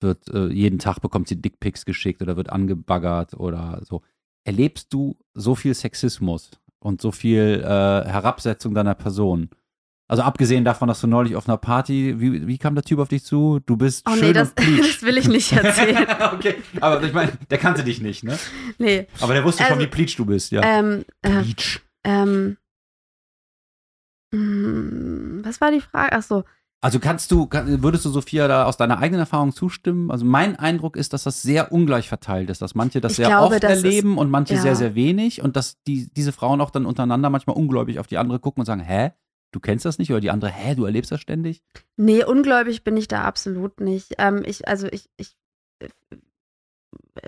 [0.00, 4.00] wird äh, jeden Tag bekommt sie Dickpics geschickt oder wird angebaggert oder so.
[4.44, 7.66] Erlebst du so viel Sexismus und so viel äh,
[8.08, 9.50] Herabsetzung deiner Person?
[10.10, 13.06] Also abgesehen davon, dass du neulich auf einer Party, wie, wie kam der Typ auf
[13.06, 13.60] dich zu?
[13.64, 16.04] Du bist Oh schön nee, das, das will ich nicht erzählen.
[16.34, 18.36] okay, aber ich meine, der kannte dich nicht, ne?
[18.78, 19.06] nee.
[19.20, 20.62] Aber der wusste schon, Also, wie pleatsch du bist, ja.
[20.64, 21.78] Ähm, äh, pleatsch.
[22.02, 22.56] ähm,
[24.34, 26.12] mm, was war die Frage?
[26.16, 26.42] Ach so.
[26.82, 30.10] Also kannst du, würdest du Sophia da aus deiner eigenen Erfahrung zustimmen?
[30.10, 33.28] Also mein Eindruck ist, dass das sehr ungleich verteilt ist, dass manche das Ich sehr
[33.28, 34.60] glaube, oft das ist- erleben und manche ja.
[34.60, 38.18] sehr, sehr wenig und dass die, diese Frauen auch dann untereinander manchmal ungläubig auf die
[38.18, 39.12] andere gucken und sagen, hä,
[39.52, 40.10] du kennst das nicht?
[40.10, 41.62] Oder die andere, hä, du erlebst das ständig?
[41.96, 44.14] Nee, ungläubig bin ich da absolut nicht.
[44.18, 45.36] Ähm, ich, also ich, ich
[45.78, 45.88] äh,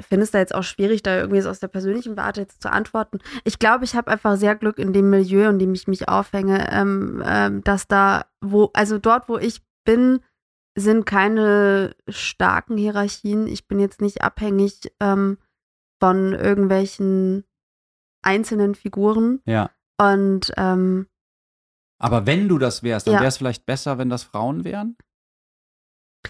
[0.00, 2.70] finde es da jetzt auch schwierig, da irgendwie so aus der persönlichen Warte jetzt zu
[2.70, 3.18] antworten.
[3.44, 6.68] Ich glaube, ich habe einfach sehr Glück in dem Milieu, in dem ich mich aufhänge,
[6.72, 10.20] ähm, ähm, dass da, wo, also dort, wo ich bin,
[10.74, 13.46] sind keine starken Hierarchien.
[13.46, 15.38] Ich bin jetzt nicht abhängig ähm,
[16.00, 17.44] von irgendwelchen
[18.22, 19.40] einzelnen Figuren.
[19.44, 19.70] Ja.
[19.98, 21.08] Und ähm,
[22.02, 23.20] Aber wenn du das wärst, dann Ja.
[23.20, 24.96] wäre es vielleicht besser, wenn das Frauen wären?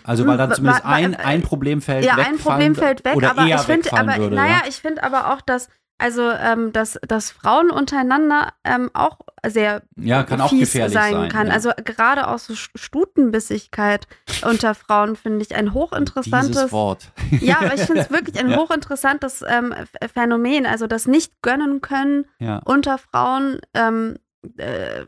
[0.04, 3.14] Also weil dann zumindest wa- wa- ein, ein Problemfeld ja, wegfallen ein Problem fällt weg,
[3.16, 4.68] oder aber eher ich finde, aber würde, naja, ja?
[4.68, 5.68] ich finde aber auch, dass
[5.98, 11.12] also ähm, dass, dass Frauen untereinander ähm, auch sehr Ja, kann auch fies gefährlich sein,
[11.12, 11.28] sein.
[11.28, 11.46] kann.
[11.46, 11.52] ja.
[11.52, 14.08] Also gerade auch so St- Stutenbissigkeit
[14.44, 16.72] unter Frauen finde ich ein Dieses hochinteressantes.
[16.72, 17.12] Wort.
[17.40, 18.56] Ja, aber ich finde es wirklich ein Ja.
[18.56, 20.66] hochinteressantes ähm, Ph- Phänomen.
[20.66, 22.24] Also das nicht gönnen können
[22.64, 24.16] unter Frauen ähm,
[24.56, 25.04] äh,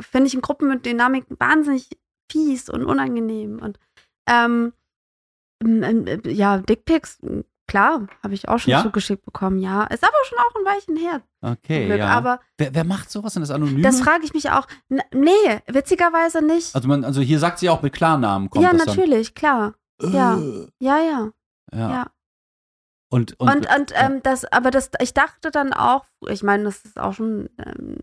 [0.00, 1.88] finde ich in Gruppen mit Dynamik wahnsinnig
[2.30, 3.58] fies und unangenehm.
[3.60, 3.78] Und
[4.28, 4.72] ähm,
[5.64, 7.18] ähm, ja, Dickpics,
[7.66, 8.82] klar, habe ich auch schon Ja?
[8.82, 9.84] zugeschickt bekommen, ja.
[9.84, 11.22] Ist aber schon auch ein Weilchen her.
[11.40, 11.98] Okay, Glück.
[11.98, 12.08] ja.
[12.08, 13.32] Aber wer, wer macht sowas?
[13.34, 13.82] Sind das Anonym?
[13.82, 14.66] das frage ich mich auch.
[14.88, 16.74] N nee, witzigerweise nicht.
[16.74, 19.74] also, man, also hier sagt sie auch mit Klarnamen kommt ja, natürlich, klar.
[19.98, 20.12] dann.
[20.12, 20.36] ja.
[20.38, 21.30] Äh, Ja, ja.
[21.72, 21.90] ja.
[21.90, 22.10] ja.
[23.12, 26.82] Und, und, Und, und ähm, das, aber das, ich dachte dann auch, ich meine, das
[26.84, 27.98] ist auch schon ähm,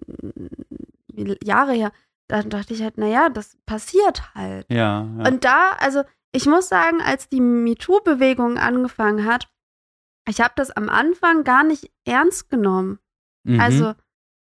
[1.43, 1.91] Jahre her,
[2.28, 4.68] da dachte ich halt, naja, das passiert halt.
[4.70, 5.28] ja, ja.
[5.28, 9.49] Und da, also ich muss sagen, als die MeToo-Bewegung angefangen hat,
[10.28, 12.99] ich habe das am Anfang gar nicht ernst genommen.
[13.45, 13.60] Mhm.
[13.60, 13.93] Also,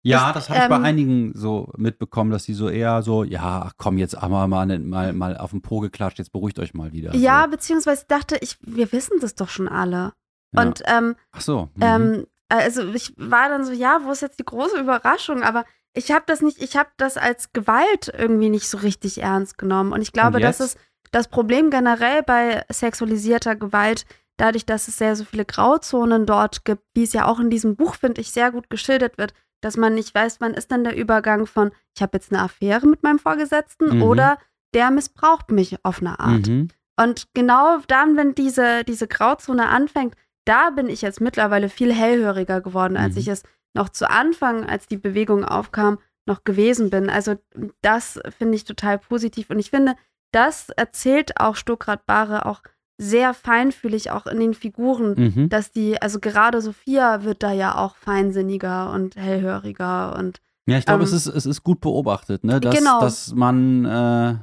[0.04, 3.24] ja, ich, das habe ich bei ähm, einigen so mitbekommen, dass die so eher so,
[3.24, 6.74] ja, ach komm, jetzt einmal mal, mal, mal auf den Po geklatscht, jetzt beruhigt euch
[6.74, 7.16] mal wieder.
[7.16, 7.52] ja, So.
[7.52, 10.12] beziehungsweise ich dachte, ich, wir wissen das doch schon alle.
[10.54, 10.62] Ja.
[10.62, 11.70] Und ähm, Ach so.
[11.76, 11.82] Mhm.
[11.82, 15.42] Ähm, also ich war dann so, ja, wo ist jetzt die große Überraschung?
[15.44, 19.58] Aber ich habe das nicht, ich habe das als Gewalt irgendwie nicht so richtig ernst
[19.58, 19.94] genommen.
[19.94, 20.78] Und ich glaube, Und das ist
[21.12, 24.06] das Problem generell bei sexualisierter Gewalt,
[24.38, 27.76] dadurch, dass es sehr so viele Grauzonen dort gibt, wie es ja auch in diesem
[27.76, 30.96] Buch, finde ich, sehr gut geschildert wird, dass man nicht weiß, wann ist dann der
[30.96, 34.04] Übergang von, ich habe jetzt eine Affäre mit meinem Vorgesetzten Mhm.
[34.04, 34.38] oder
[34.74, 36.48] der missbraucht mich auf eine Art.
[36.48, 36.70] Mhm.
[37.00, 40.16] Und genau dann, wenn diese, diese Grauzone anfängt,
[40.46, 43.20] da bin ich jetzt mittlerweile viel hellhöriger geworden, als Mhm.
[43.22, 47.10] ich es noch zu Anfang, als die Bewegung aufkam, noch gewesen bin.
[47.10, 47.36] Also
[47.82, 49.96] das finde ich total positiv und ich finde,
[50.32, 52.62] das erzählt auch Stuckrad Barre auch
[52.98, 55.50] sehr feinfühlig auch in den Figuren, Mhm.
[55.50, 60.86] dass die, also gerade Sophia wird da ja auch feinsinniger und hellhöriger und Ja, ich
[60.86, 62.60] glaube, Ähm, es, ist, es ist gut beobachtet, ne?
[62.62, 63.00] dass, Genau.
[63.00, 64.36] dass man äh,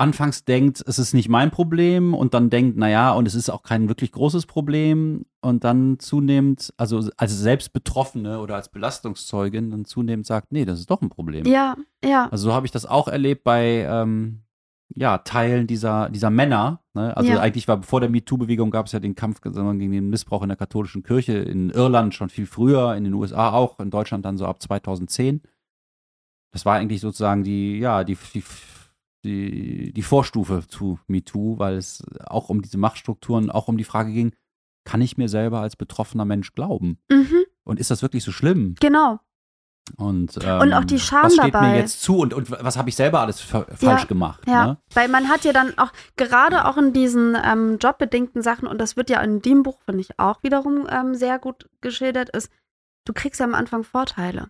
[0.00, 3.62] anfangs denkt, es ist nicht mein Problem und dann denkt, naja, und es ist auch
[3.62, 9.84] kein wirklich großes Problem und dann zunehmend, also als selbst Betroffene oder als Belastungszeugin, dann
[9.84, 11.46] zunehmend sagt, nee, das ist doch ein Problem.
[11.46, 14.40] ja, ja, Also so habe ich das auch erlebt bei ähm,
[14.94, 16.80] ja, Teilen dieser, dieser Männer.
[16.94, 17.16] Ne?
[17.16, 17.40] Also Ja.
[17.40, 20.56] eigentlich war vor der MeToo-Bewegung gab es ja den Kampf gegen den Missbrauch in der
[20.56, 24.46] katholischen Kirche in Irland schon viel früher, in den USA auch, in Deutschland dann so
[24.46, 25.42] ab 2010.
[26.52, 28.42] Das war eigentlich sozusagen die, ja, die, die,
[29.24, 34.12] die, die Vorstufe zu MeToo, weil es auch um diese Machtstrukturen, auch um die Frage
[34.12, 34.34] ging,
[34.84, 36.98] kann ich mir selber als betroffener Mensch glauben?
[37.10, 38.74] mhm, Und ist das wirklich so schlimm?
[38.80, 39.18] genau.
[39.96, 41.70] Und, Und auch ähm, die Scham was steht dabei.
[41.72, 44.40] mir jetzt zu und, und was habe ich selber alles fa- falsch gemacht?
[44.46, 44.78] Ja, Ne?
[44.94, 48.96] weil man hat ja dann auch, gerade auch in diesen ähm, jobbedingten Sachen, und das
[48.96, 52.52] wird ja in dem Buch, finde ich, auch wiederum ähm, sehr gut geschildert, ist,
[53.04, 54.48] du kriegst ja am Anfang Vorteile.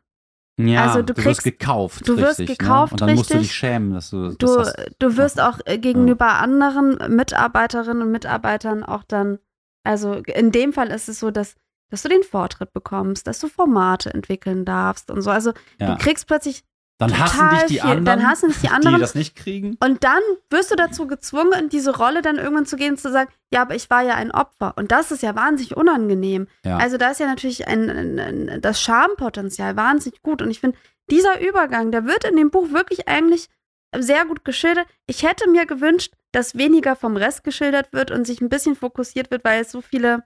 [0.68, 2.08] Ja, Also du du kriegst- wirst gekauft.
[2.08, 2.94] du wirst richtig, gekauft, ne?
[2.94, 4.76] Und dann musst du dich schämen, dass du das Du, hast.
[4.98, 9.38] du wirst auch äh, gegenüber anderen Mitarbeiterinnen und Mitarbeitern auch dann,
[9.84, 11.56] also in dem Fall ist es so, dass,
[11.90, 15.30] dass du den Vortritt bekommst, dass du Formate entwickeln darfst und so.
[15.30, 15.94] Also Ja.
[15.94, 16.62] du kriegst plötzlich
[17.00, 17.80] Dann hassen dich die viel.
[17.82, 19.00] anderen, Dann hassen dich die die anderen.
[19.00, 19.76] das nicht kriegen.
[19.80, 20.20] Und dann
[20.50, 23.62] wirst du dazu gezwungen, in diese Rolle dann irgendwann zu gehen und zu sagen, ja,
[23.62, 24.74] aber ich war ja ein Opfer.
[24.76, 26.46] Und das ist ja wahnsinnig unangenehm.
[26.64, 26.76] Ja.
[26.76, 30.42] Also da ist ja natürlich ein, ein, ein, das Schampotenzial wahnsinnig gut.
[30.42, 30.76] Und ich finde,
[31.10, 33.48] dieser Übergang, der wird in dem Buch wirklich eigentlich
[33.96, 34.86] sehr gut geschildert.
[35.06, 39.30] Ich hätte mir gewünscht, dass weniger vom Rest geschildert wird und sich ein bisschen fokussiert
[39.30, 40.22] wird, weil es so viele,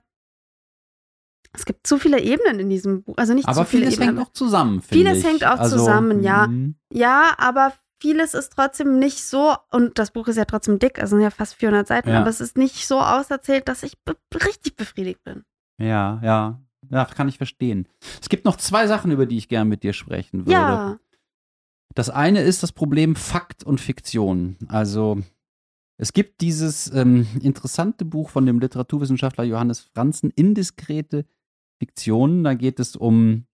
[1.55, 3.15] es gibt zu viele Ebenen in diesem Buch.
[3.17, 4.17] Also nicht Aber zu viele vieles Ebenen.
[4.17, 5.25] hängt auch zusammen, finde Vieles ich.
[5.29, 6.47] hängt auch also, zusammen, ja.
[6.47, 10.99] mm, Ja, aber vieles ist trotzdem nicht so, und das Buch ist ja trotzdem dick,
[10.99, 12.19] also sind ja fast 400 Seiten, Ja.
[12.21, 15.43] aber es ist nicht so auserzählt, dass ich be richtig befriedigt bin.
[15.79, 16.61] Ja, ja.
[16.91, 17.87] Ja, kann ich verstehen.
[18.21, 20.51] Es gibt noch zwei Sachen, über die ich gerne mit dir sprechen würde.
[20.51, 20.99] Ja,
[21.95, 24.55] Das eine ist das Problem Fakt und Fiktion.
[24.67, 25.19] Also
[25.97, 31.25] es gibt dieses ähm, interessante Buch von dem Literaturwissenschaftler Johannes Franzen, Indiskrete
[31.79, 32.43] Fiktionen.
[32.43, 33.45] Da geht es um,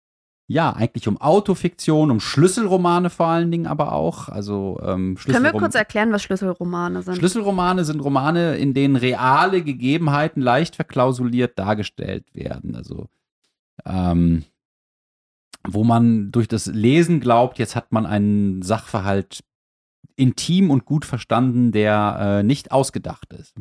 [0.48, 4.30] ja, eigentlich um Autofiktion, um Schlüsselromane vor allen Dingen aber auch.
[4.30, 7.18] Also ähm, können wir kurz erklären, was Schlüsselromane sind?
[7.18, 12.76] Schlüsselromane sind Romane, in denen reale Gegebenheiten leicht verklausuliert dargestellt werden.
[12.76, 13.08] Also,
[13.86, 14.44] ähm,
[15.68, 19.44] wo man durch das Lesen glaubt, jetzt hat man einen Sachverhalt
[20.16, 23.56] intim und gut verstanden, der äh, nicht ausgedacht ist.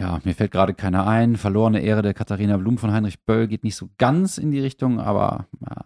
[0.00, 1.36] Ja, mir fällt gerade keiner ein.
[1.36, 5.00] Verlorene Ehre der Katharina Blum von Heinrich Böll geht nicht so ganz in die Richtung,
[5.00, 5.84] aber ja,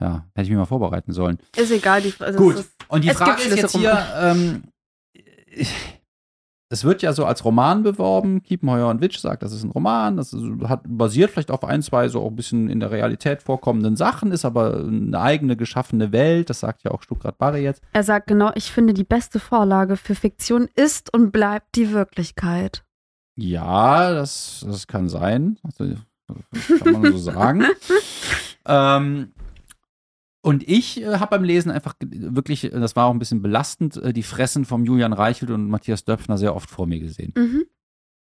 [0.00, 1.38] ja hätte ich mich mal vorbereiten sollen.
[1.56, 4.64] ist egal, die also Gut, ist- und die Frage gibt ist jetzt hier, ähm,
[6.72, 8.42] es wird ja so als Roman beworben.
[8.42, 10.34] Kiepenheuer und Witsch sagt, das ist ein Roman, das
[10.66, 14.32] hat basiert vielleicht auf ein, zwei so auch ein bisschen in der Realität vorkommenden Sachen,
[14.32, 17.82] ist aber eine eigene geschaffene Welt, das sagt ja auch Stuckrad Barre jetzt.
[17.92, 22.84] Er sagt genau, ich finde, die beste Vorlage für Fiktion ist und bleibt die Wirklichkeit.
[23.36, 25.58] Ja, das, das kann sein.
[25.62, 25.94] Also,
[26.52, 27.64] das kann man so sagen.
[28.66, 29.32] ähm,
[30.42, 33.96] und ich äh, habe beim Lesen einfach wirklich, äh, das war auch ein bisschen belastend,
[33.96, 37.32] äh, die Fressen vom Julian Reichelt und Matthias Döpfner sehr oft vor mir gesehen.
[37.36, 37.64] Mhm,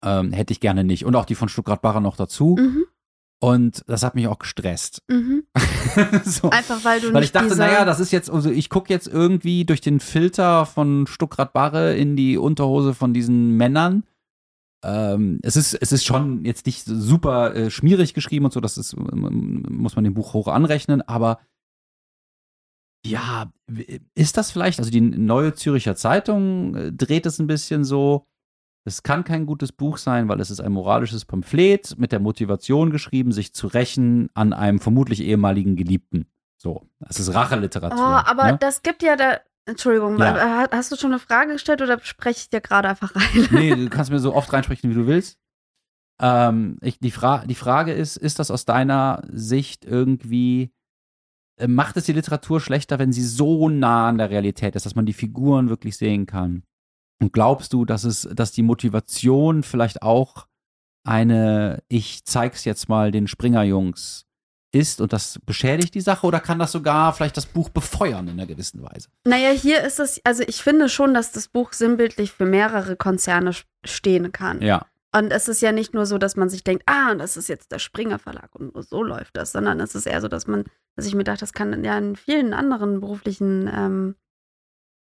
[0.05, 1.05] Ähm, hätte ich gerne nicht.
[1.05, 2.57] Und auch die von Stuttgart Barre noch dazu.
[2.59, 2.85] mhm,
[3.41, 5.03] Und das hat mich auch gestresst.
[5.09, 5.45] mhm.
[6.25, 6.51] so.
[6.51, 9.07] Einfach weil du Weil nicht ich dachte, naja, das ist jetzt, also ich gucke jetzt
[9.07, 14.05] irgendwie durch den Filter von Stuckrad Barre in die Unterhose von diesen Männern.
[14.85, 18.77] Ähm, es, ist, es ist schon jetzt nicht super äh, schmierig geschrieben und so, das
[18.77, 21.39] ist, ähm, muss man dem Buch hoch anrechnen, aber
[23.07, 23.51] ja,
[24.15, 28.27] ist das vielleicht, also die neue Züricher Zeitung äh, dreht es ein bisschen so,
[28.87, 32.91] es kann kein gutes Buch sein, weil es ist ein moralisches Pamphlet mit der Motivation
[32.91, 36.27] geschrieben, sich zu rächen an einem vermutlich ehemaligen Geliebten.
[36.59, 37.99] So, das ist Racheliteratur.
[37.99, 38.59] Oh, aber ne?
[38.59, 39.39] das gibt ja da.
[39.67, 40.69] Entschuldigung, Ja.
[40.71, 43.49] hast du schon eine Frage gestellt oder spreche ich dir gerade einfach rein?
[43.51, 45.39] Nee, du kannst mir so oft reinsprechen, wie du willst.
[46.21, 50.74] Ähm, ich, die, Fra die Frage ist, ist das aus deiner Sicht irgendwie,
[51.67, 55.07] macht es die Literatur schlechter, wenn sie so nah an der Realität ist, dass man
[55.07, 56.65] die Figuren wirklich sehen kann?
[57.21, 60.47] Und glaubst du, dass es, dass die Motivation vielleicht auch
[61.05, 64.27] eine, ich zeig's jetzt mal den Springerjungs
[64.73, 68.35] ist und das beschädigt die Sache oder kann das sogar vielleicht das Buch befeuern in
[68.35, 69.09] einer gewissen Weise?
[69.25, 73.53] Naja, hier ist es, also ich finde schon, dass das Buch sinnbildlich für mehrere Konzerne
[73.85, 74.61] stehen kann.
[74.61, 74.87] Ja.
[75.15, 77.71] Und es ist ja nicht nur so, dass man sich denkt, ah, das ist jetzt
[77.71, 80.65] der Springer Verlag und nur so läuft das, sondern es ist eher so, dass man,
[80.97, 84.15] dass ich mir dachte, das kann ja in vielen anderen beruflichen ähm,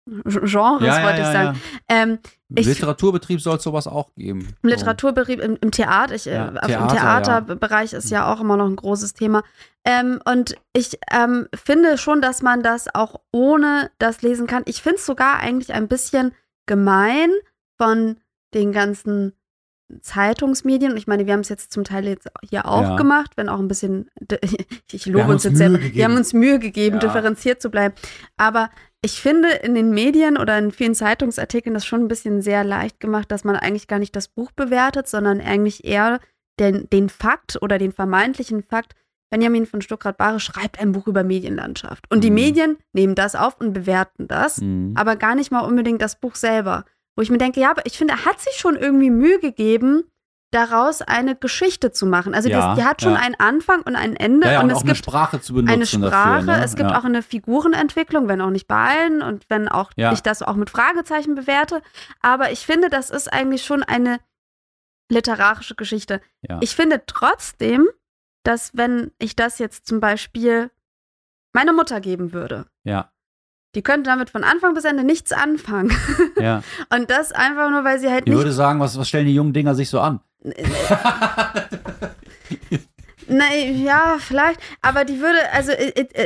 [0.05, 1.61] Genres, Ja, ja, wollte ich ja, sagen.
[1.87, 2.19] Ähm,
[2.55, 4.47] ich, Literaturbetrieb soll es sowas auch geben.
[4.61, 8.57] im Literaturbetrieb, im, im Theater, ich, Ja, äh, Theater, im Theaterbereich ist ja auch immer
[8.57, 9.43] noch ein großes Thema.
[9.83, 14.63] Ähm, und ich ähm, finde schon, dass man das auch ohne das lesen kann.
[14.65, 16.31] Ich finde es sogar eigentlich ein bisschen
[16.65, 17.29] gemein
[17.77, 18.17] von
[18.53, 19.33] den ganzen
[20.01, 20.91] Zeitungsmedien.
[20.91, 22.95] Und ich meine, wir haben es jetzt zum Teil jetzt hier auch Ja.
[22.95, 24.09] gemacht, wenn auch ein bisschen,
[24.91, 25.77] ich Wir lobe uns uns jetzt selber.
[25.79, 26.03] Wir gegeben.
[26.05, 26.99] haben uns Mühe gegeben, Ja.
[27.01, 27.95] differenziert zu bleiben.
[28.37, 28.69] Aber
[29.01, 32.99] ich finde in den Medien oder in vielen Zeitungsartikeln das schon ein bisschen sehr leicht
[32.99, 36.19] gemacht, dass man eigentlich gar nicht das Buch bewertet, sondern eigentlich eher
[36.59, 38.93] den, den Fakt oder den vermeintlichen Fakt,
[39.31, 42.03] Benjamin von Stuckrad-Barre schreibt ein Buch über Medienlandschaft.
[42.11, 42.35] Und die Mhm.
[42.35, 44.93] Medien nehmen das auf und bewerten das, Mhm.
[44.97, 46.83] aber gar nicht mal unbedingt das Buch selber.
[47.19, 50.05] Wo ich mir denke, ja, aber ich finde, er hat sich schon irgendwie Mühe gegeben,
[50.51, 52.33] daraus eine Geschichte zu machen.
[52.33, 53.19] Also Ja, das, die hat schon ja.
[53.19, 55.53] einen Anfang und ein Ende Ja, ja, und, und es auch eine gibt Sprache zu
[55.53, 56.59] benutzen eine Sprache, dafür.
[56.59, 56.63] Ne?
[56.63, 60.41] es gibt auch eine Figurenentwicklung, wenn auch nicht bei allen und wenn auch ich das
[60.41, 61.81] auch mit Fragezeichen bewerte.
[62.21, 64.21] Aber ich finde, das ist eigentlich schon eine
[65.11, 66.21] literarische Geschichte.
[66.61, 67.89] Ich finde trotzdem,
[68.43, 70.71] dass wenn ich das jetzt zum Beispiel
[71.51, 73.11] meiner Mutter geben würde, ja,
[73.75, 75.95] die könnte damit von Anfang bis Ende nichts anfangen.
[76.39, 76.63] ja.
[76.93, 79.35] Und das einfach nur, weil sie halt Ich nicht würde sagen, was, was stellen die
[79.35, 80.21] jungen Dinger sich so an?
[83.27, 84.59] Nein, ja, vielleicht.
[84.81, 85.71] Aber die würde, also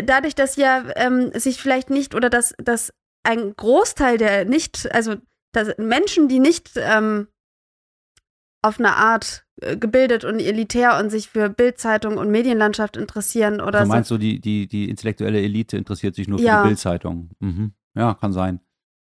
[0.05, 5.15] dadurch, dass ja ähm, sich vielleicht nicht oder dass, dass ein Großteil der nicht, also
[5.51, 7.27] dass Menschen, die nicht ähm,
[8.63, 13.79] auf eine Art äh, gebildet und elitär und sich für Bildzeitung und Medienlandschaft interessieren oder
[13.81, 13.91] Du so.
[13.91, 16.63] meinst so, die, die, die intellektuelle Elite interessiert sich nur für Ja.
[16.63, 17.29] die Bildzeitung.
[17.39, 17.73] Mhm.
[17.95, 18.59] Ja, kann sein.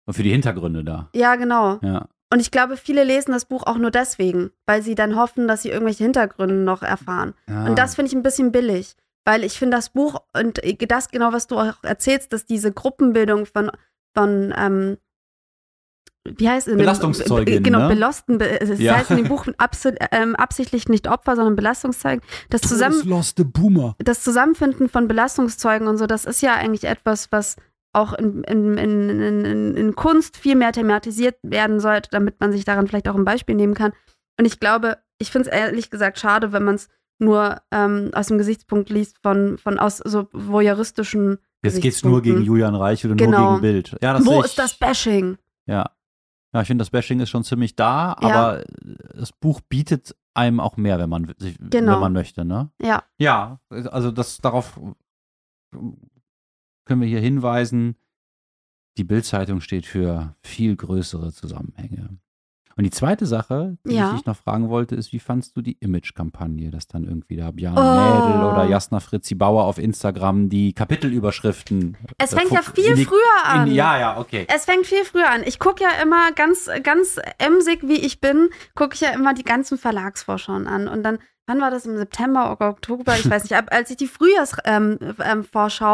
[0.05, 1.09] Und für die Hintergründe da.
[1.15, 1.79] Ja, genau.
[1.81, 2.07] Ja.
[2.31, 5.61] Und ich glaube, viele lesen das Buch auch nur deswegen, weil sie dann hoffen, dass
[5.63, 7.33] sie irgendwelche Hintergründe noch erfahren.
[7.49, 7.65] ja.
[7.65, 8.95] Und das finde ich ein bisschen billig,
[9.25, 10.59] weil ich finde das Buch und
[10.91, 13.71] das genau, was du auch erzählst, dass diese Gruppenbildung von,
[14.15, 14.97] von ähm,
[16.37, 16.77] wie heißt es?
[16.77, 17.87] Belastungszeugin, Genau, ne?
[17.89, 18.95] Belosten, be- es Ja.
[18.97, 19.45] heißt in dem Buch
[20.11, 22.21] ähm, absichtlich nicht Opfer, sondern Belastungszeugen.
[22.49, 23.01] Das, zusammen,
[23.99, 27.55] das Zusammenfinden von Belastungszeugen und so, das ist ja eigentlich etwas, was
[27.93, 29.09] auch in, in, in,
[29.75, 33.55] in, Kunst viel mehr thematisiert werden sollte, damit man sich daran vielleicht auch ein Beispiel
[33.55, 33.93] nehmen kann.
[34.37, 38.27] Und ich glaube, ich finde es ehrlich gesagt schade, wenn man es nur ähm, aus
[38.27, 42.41] dem Gesichtspunkt liest von, von aus so voyeuristischen Jetzt geht's nur gegen.
[42.41, 43.39] Julian Reich oder Genau.
[43.39, 43.95] nur gegen Bild.
[44.01, 45.37] Ja, das Wo ist das Bashing?
[45.65, 45.89] Ja.
[46.55, 48.29] Ja, ich finde, das Bashing ist schon ziemlich da, Ja.
[48.29, 48.63] aber
[49.13, 51.91] das Buch bietet einem auch mehr, wenn man sich, Genau.
[51.93, 52.71] wenn man möchte, ne?
[52.81, 53.03] Ja.
[53.17, 54.79] Ja, also das darauf
[55.73, 57.97] können wir hier hinweisen.
[58.97, 62.17] Die Bildzeitung steht für viel größere Zusammenhänge.
[62.77, 64.09] Und die zweite Sache, die Ja.
[64.09, 67.51] ich dich noch fragen wollte, ist, wie fandst du die Image-Kampagne, dass dann irgendwie da
[67.51, 67.81] Björn Oh.
[67.81, 71.97] Mädel oder Jasna Fritzi Bauer auf Instagram die Kapitelüberschriften.
[72.17, 73.67] Es äh, fängt ja fu- viel die- früher an.
[73.67, 74.45] In, ja, ja, okay.
[74.53, 75.41] Es fängt viel früher an.
[75.45, 79.43] Ich gucke ja immer ganz, ganz emsig, wie ich bin, gucke ich ja immer die
[79.43, 80.87] ganzen Verlagsvorschauen an.
[80.87, 83.15] Und dann, wann war das im September oder Oktober?
[83.17, 83.55] Ich weiß nicht.
[83.55, 85.45] Ab, als ich die Frühjahrsvorschau, ähm, ähm,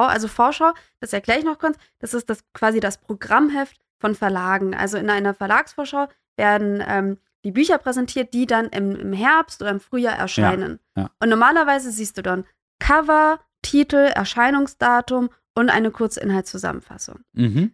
[0.10, 4.74] also Vorschau, das erkläre ich noch kurz, das ist das quasi das Programmheft von Verlagen.
[4.74, 6.08] Also in einer Verlagsvorschau
[6.42, 10.80] werden ähm, die Bücher präsentiert, die dann im, im Herbst oder im Frühjahr erscheinen.
[10.98, 11.10] ja.
[11.22, 12.44] Und normalerweise siehst du dann
[12.80, 17.20] Cover, Titel, Erscheinungsdatum und eine kurze Inhaltszusammenfassung.
[17.34, 17.72] Mhm.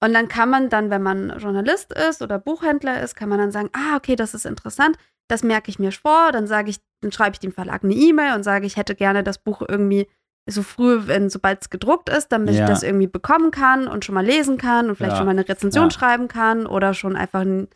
[0.00, 3.50] Und dann kann man dann, wenn man Journalist ist oder Buchhändler ist, kann man dann
[3.50, 4.96] sagen, ah, okay, das ist interessant,
[5.28, 8.34] das merke ich mir vor, dann sage ich, dann schreibe ich dem Verlag eine E-Mail
[8.36, 10.06] und sage, ich hätte gerne das Buch irgendwie
[10.48, 12.62] so früh, wenn sobald es gedruckt ist, damit Ja.
[12.62, 15.16] ich das irgendwie bekommen kann und schon mal lesen kann und vielleicht Ja.
[15.18, 15.90] schon mal eine Rezension Ja.
[15.90, 17.68] schreiben kann oder schon einfach n-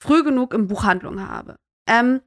[0.00, 1.56] früh genug in Buchhandlung habe.
[1.86, 2.20] Ähm,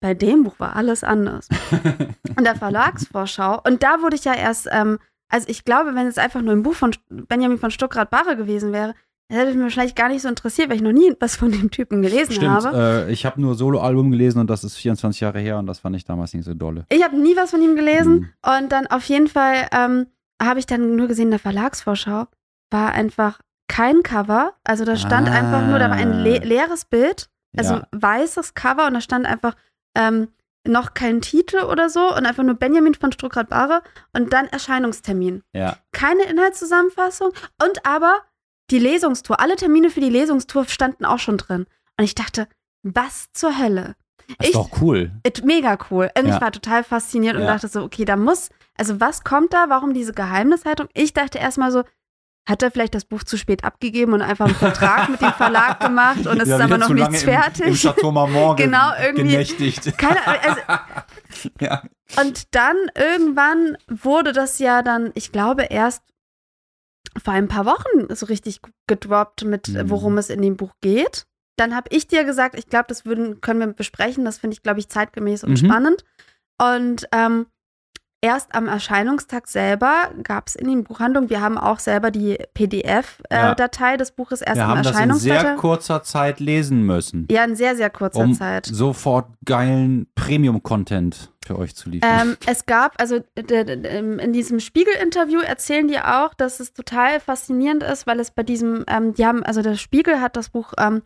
[0.00, 1.48] bei dem Buch war alles anders.
[2.36, 3.62] In der Verlagsvorschau.
[3.64, 4.98] Und da wurde ich ja erst, ähm,
[5.30, 8.94] also ich glaube, wenn es einfach nur ein Buch von Benjamin von Stuckrad-Barre gewesen wäre,
[9.28, 11.70] das hätte mich wahrscheinlich gar nicht so interessiert, weil ich noch nie was von dem
[11.70, 13.06] Typen gelesen Stimmt, habe.
[13.08, 15.96] äh, ich habe nur Soloalbum gelesen und das ist 24 Jahre her und das fand
[15.96, 16.84] ich damals nicht so dolle.
[16.90, 18.14] Ich habe nie was von ihm gelesen.
[18.14, 18.28] Mhm.
[18.58, 20.06] Und dann auf jeden Fall ähm,
[20.42, 22.26] habe ich dann nur gesehen, in der Verlagsvorschau
[22.70, 24.54] war einfach kein Cover.
[24.64, 25.32] Also da stand Ah.
[25.32, 27.86] einfach nur, da war ein le leeres Bild, also ja.
[27.92, 29.54] weißes Cover und da stand einfach
[29.96, 30.28] ähm,
[30.66, 33.82] noch kein Titel oder so und einfach nur Benjamin von Stuckrad-Barre
[34.14, 35.42] und dann Erscheinungstermin.
[35.52, 35.76] ja.
[35.92, 38.20] Keine Inhaltszusammenfassung und aber
[38.70, 39.40] die Lesungstour.
[39.40, 41.66] Alle Termine für die Lesungstour standen auch schon drin.
[41.98, 42.48] Und ich dachte,
[42.82, 43.94] was zur Hölle?
[44.26, 45.12] Das Ich- ist doch cool.
[45.26, 46.10] It, mega cool.
[46.18, 46.34] Und Ja.
[46.36, 48.48] ich war total fasziniert und dachte so, okay, da muss,
[48.78, 49.66] also was kommt da?
[49.68, 50.88] Warum diese Geheimnishaltung?
[50.94, 51.84] Ich dachte erstmal so,
[52.46, 55.80] hat er vielleicht das Buch zu spät abgegeben und einfach einen Vertrag mit dem Verlag
[55.80, 57.66] gemacht und es Ja, ist aber noch nichts im, fertig.
[57.66, 59.96] Im Chateau Marmont ge- Genau, irgendwie- genächtigt.
[59.96, 60.60] Keine, also,
[61.60, 61.82] ja.
[62.20, 66.02] Und dann irgendwann wurde das ja dann, ich glaube, erst
[67.22, 69.88] vor ein paar Wochen so richtig gedroppt mit, Mhm.
[69.90, 71.26] worum es in dem Buch geht.
[71.56, 74.24] Dann habe ich dir gesagt, ich glaube, das würden, können wir besprechen.
[74.24, 75.56] Das finde ich, glaube ich, zeitgemäß und Mhm.
[75.66, 76.04] spannend.
[76.60, 77.46] Und ähm,
[78.24, 82.46] erst am Erscheinungstag selber gab es in den Buchhandlungen, wir haben auch selber die Ja.
[82.54, 85.40] PDF-Datei des Buches erst Wir am haben das in Erscheinungstag.
[85.40, 88.66] sehr kurzer Zeit lesen müssen, ja, in sehr, sehr kurzer um Zeit.
[88.66, 92.28] sofort geilen Premium-Content für euch zu liefern.
[92.30, 98.06] Ähm, es gab, also in diesem Spiegel-Interview erzählen die auch, dass es total faszinierend ist,
[98.06, 101.02] weil es bei diesem, ähm, die haben, also der Spiegel hat das Buch ähm,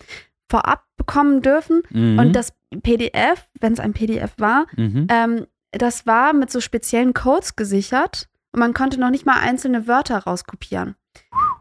[0.50, 2.18] vorab bekommen dürfen Mhm.
[2.18, 2.52] und das
[2.82, 5.06] PDF, wenn es ein PDF war, mhm.
[5.10, 9.86] ähm, das war mit so speziellen Codes gesichert und man konnte noch nicht mal einzelne
[9.86, 10.94] Wörter rauskopieren.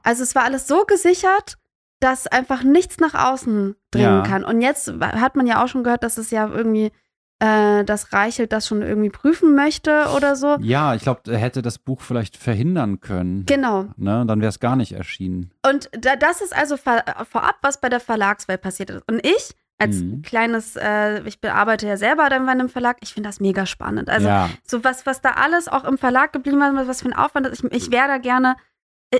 [0.04, 1.58] Also es war alles so gesichert,
[2.00, 4.22] dass einfach nichts nach außen dringen Ja.
[4.24, 4.44] kann.
[4.44, 6.92] Und jetzt hat man ja auch schon gehört, dass es ja irgendwie,
[7.40, 10.58] äh, dass Reichelt das schon irgendwie prüfen möchte oder so.
[10.62, 13.46] ja, ich glaube, er hätte das Buch vielleicht verhindern können.
[13.46, 13.88] Genau.
[13.98, 14.24] Ne?
[14.28, 15.52] Dann wäre es gar nicht erschienen.
[15.68, 19.04] Und da, das ist also vorab, was bei der Verlagswelt passiert ist.
[19.10, 20.22] Und ich, als Mhm.
[20.24, 24.10] kleines, äh, ich bearbeite ja selber dann bei einem Verlag, ich finde das mega spannend.
[24.10, 27.14] Also ja, so was, was da alles auch im Verlag geblieben ist, was für ein
[27.14, 27.64] Aufwand ist.
[27.64, 28.56] Ich, ich wäre da gerne,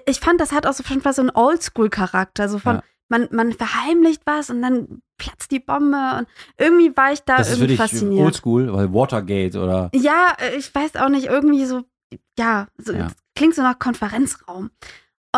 [0.08, 2.50] ich fand, das hat auch so schon fast so einen Oldschool-Charakter.
[2.50, 2.84] So von, Ja.
[3.10, 6.28] man, man verheimlicht was und dann platzt die Bombe und
[6.58, 8.26] irgendwie war ich da das ist für irgendwie dich fasziniert.
[8.26, 11.84] oldschool, weil Watergate oder Ja, äh, ich weiß auch nicht, irgendwie so,
[12.38, 13.08] ja, so, Ja.
[13.08, 14.72] es klingt so nach Konferenzraum.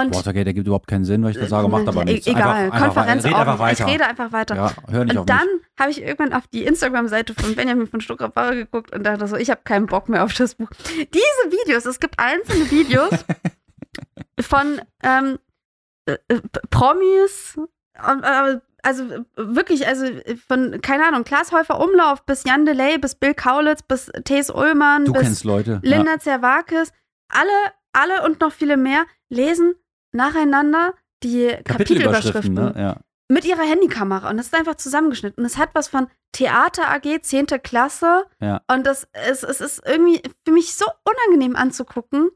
[0.08, 2.28] Und Watergate ergibt überhaupt keinen Sinn, weil ich das sage, macht aber E- nichts.
[2.28, 3.86] Egal, einfach, einfach, Konferenz einfach weiter.
[3.88, 4.56] Ich rede einfach weiter.
[4.56, 5.66] Ja, hör nicht auf und dann mich.
[5.80, 9.50] habe ich irgendwann auf die Instagram-Seite von Benjamin von Stuttgart-Barre geguckt und dachte so, ich
[9.50, 10.70] habe keinen Bock mehr auf das Buch.
[10.96, 13.12] Diese Videos, es gibt einzelne Videos
[14.40, 15.40] von ähm,
[16.06, 19.04] äh, äh, Promis, und, äh, also
[19.36, 20.06] wirklich, also
[20.48, 25.06] von, keine Ahnung, Klaas Häufer Umlauf bis Jan Delay, bis Bill Kaulitz, bis Thes Ullmann,
[25.06, 25.44] Du bis.
[25.44, 26.94] Linda Zerwakis,
[27.28, 27.52] alle,
[27.92, 29.76] alle und noch viele mehr lesen
[30.12, 30.94] nacheinander
[31.24, 32.74] die Kapitelüberschriften ne?
[32.78, 32.98] Ja.
[33.30, 35.44] mit ihrer Handykamera und das ist einfach zusammengeschnitten.
[35.44, 37.48] Und es hat was von Theater AG 10.
[37.64, 38.62] Klasse Ja.
[38.72, 42.30] und das es, es ist irgendwie für mich so unangenehm anzugucken,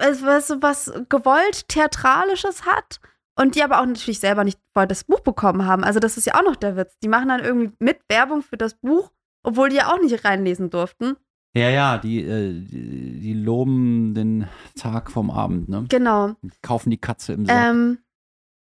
[0.00, 3.00] es, was so was gewollt Theatralisches hat
[3.38, 5.84] und die aber auch natürlich selber nicht vorher das Buch bekommen haben.
[5.84, 6.96] Also das ist ja auch noch der Witz.
[7.02, 9.10] Die machen dann irgendwie mit Werbung für das Buch,
[9.42, 11.16] obwohl die ja auch nicht reinlesen durften.
[11.56, 15.84] Ja, ja, die, äh, die, die loben den Tag vom Abend, ne?
[15.88, 16.34] Genau.
[16.62, 17.56] Kaufen die Katze im Sack.
[17.70, 17.98] Ähm,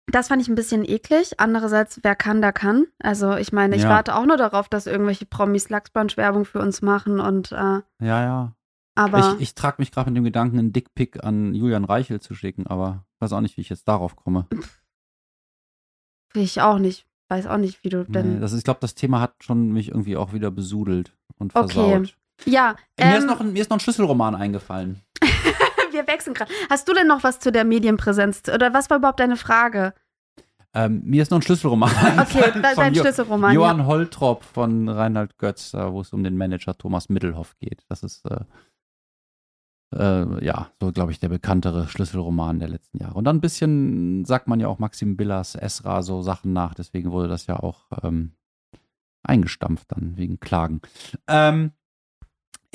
[0.06, 1.40] das fand ich ein bisschen eklig.
[1.40, 2.86] Andererseits, wer kann, der kann.
[3.00, 3.88] Also ich meine, ich Ja.
[3.90, 8.54] warte auch nur darauf, dass irgendwelche Promis Lachsbrunch-Werbung für uns machen und äh, ja, ja.
[8.94, 12.34] aber Ich, ich trage mich gerade mit dem Gedanken, einen Dickpick an Julian Reichel zu
[12.34, 14.46] schicken, aber weiß auch nicht, wie ich jetzt darauf komme.
[16.34, 17.06] ich auch nicht.
[17.28, 18.40] Weiß auch nicht, wie du Nee, denn.
[18.40, 22.02] das ist, ich glaube, das Thema hat schon mich irgendwie auch wieder besudelt und Okay.
[22.44, 25.00] Ja, mir, ist ähm, noch ein, mir ist noch ein Schlüsselroman eingefallen.
[25.90, 26.52] wir wechseln gerade.
[26.70, 28.42] Hast du denn noch was zu der Medienpräsenz?
[28.52, 29.94] Oder was war überhaupt deine Frage?
[30.74, 33.54] Ähm, mir ist noch ein Schlüsselroman Okay, dein Jo- Schlüsselroman.
[33.54, 33.86] Johann ja.
[33.86, 37.84] Holtrop von Reinhard Götz, wo es um den Manager Thomas Middelhoff geht.
[37.88, 38.40] Das ist äh,
[39.94, 43.14] äh, ja so, glaube ich, der bekanntere Schlüsselroman der letzten Jahre.
[43.14, 46.74] Und dann ein bisschen sagt man ja auch Maxim Billers, Esra, so Sachen nach.
[46.74, 48.32] Deswegen wurde das ja auch ähm,
[49.22, 50.80] eingestampft dann wegen Klagen.
[51.26, 51.72] Ähm,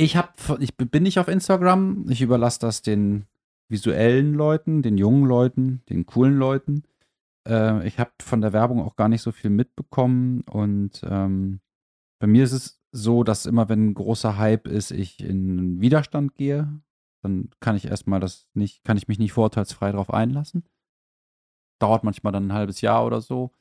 [0.03, 2.05] ich hab, ich bin nicht auf Instagram.
[2.09, 3.25] Ich überlasse das den
[3.69, 6.83] visuellen Leuten, den jungen Leuten, den coolen Leuten.
[7.47, 11.59] Äh, ich habe von der Werbung auch gar nicht so viel mitbekommen und ähm,
[12.19, 16.35] bei mir ist es so, dass immer, wenn ein großer Hype ist, ich in Widerstand
[16.35, 16.81] gehe.
[17.21, 20.63] Dann kann ich erstmal das nicht, kann ich mich nicht vorurteilsfrei darauf einlassen.
[21.79, 23.51] Dauert manchmal dann ein halbes Jahr oder so.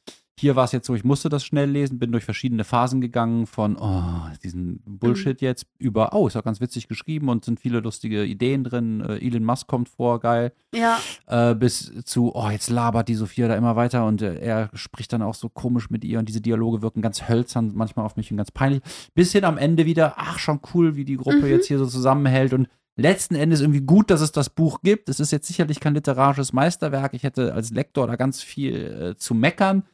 [0.43, 3.47] Hier war es jetzt so, ich musste das schnell lesen, bin durch verschiedene Phasen gegangen
[3.47, 7.79] von oh, diesen Bullshit jetzt über, oh, ist auch ganz witzig geschrieben und sind viele
[7.79, 9.03] lustige Ideen drin.
[9.03, 13.47] Äh, Elon Musk kommt vor, geil ja, äh, bis zu, oh, jetzt labert die Sophia
[13.47, 16.41] da immer weiter und äh, er spricht dann auch so komisch mit ihr und diese
[16.41, 18.83] Dialoge wirken ganz hölzern, manchmal auf mich und ganz peinlich.
[19.15, 21.51] Bis hin am Ende wieder, ach, schon cool, wie die Gruppe Mhm.
[21.51, 22.67] jetzt hier so zusammenhält und
[22.97, 25.09] letzten Endes irgendwie gut, dass es das Buch gibt.
[25.09, 27.15] Es ist jetzt sicherlich kein literarisches Meisterwerk.
[27.15, 29.85] Ich hätte als Lektor da ganz viel äh, zu meckern.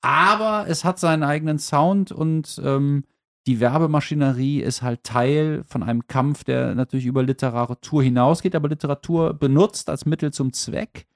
[0.00, 3.04] Aber es hat seinen eigenen Sound und ähm,
[3.46, 9.34] die Werbemaschinerie ist halt Teil von einem Kampf, der natürlich über Literatur hinausgeht, aber Literatur
[9.34, 11.06] benutzt als Mittel zum Zweck.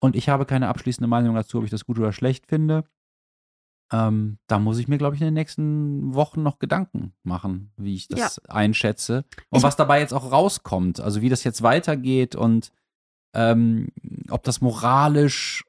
[0.00, 2.84] Und ich habe keine abschließende Meinung dazu, ob ich das gut oder schlecht finde.
[3.92, 7.94] Ähm, da muss ich mir, glaube ich, in den nächsten Wochen noch Gedanken machen, wie
[7.96, 11.00] ich das einschätze und Ich- was dabei jetzt auch rauskommt.
[11.00, 12.72] Also wie das jetzt weitergeht und
[13.32, 13.90] Ähm,
[14.28, 15.64] ob das moralisch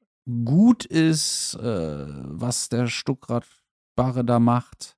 [0.46, 4.98] gut ist, äh, was der Stuckrad-Barre da macht.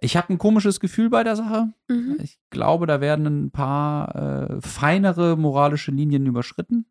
[0.00, 1.72] Ich habe ein komisches Gefühl bei der Sache.
[1.88, 2.16] Mhm.
[2.22, 6.86] Ich glaube, da werden ein paar äh, feinere moralische Linien überschritten,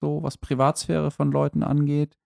[0.00, 2.16] so was Privatsphäre von Leuten angeht.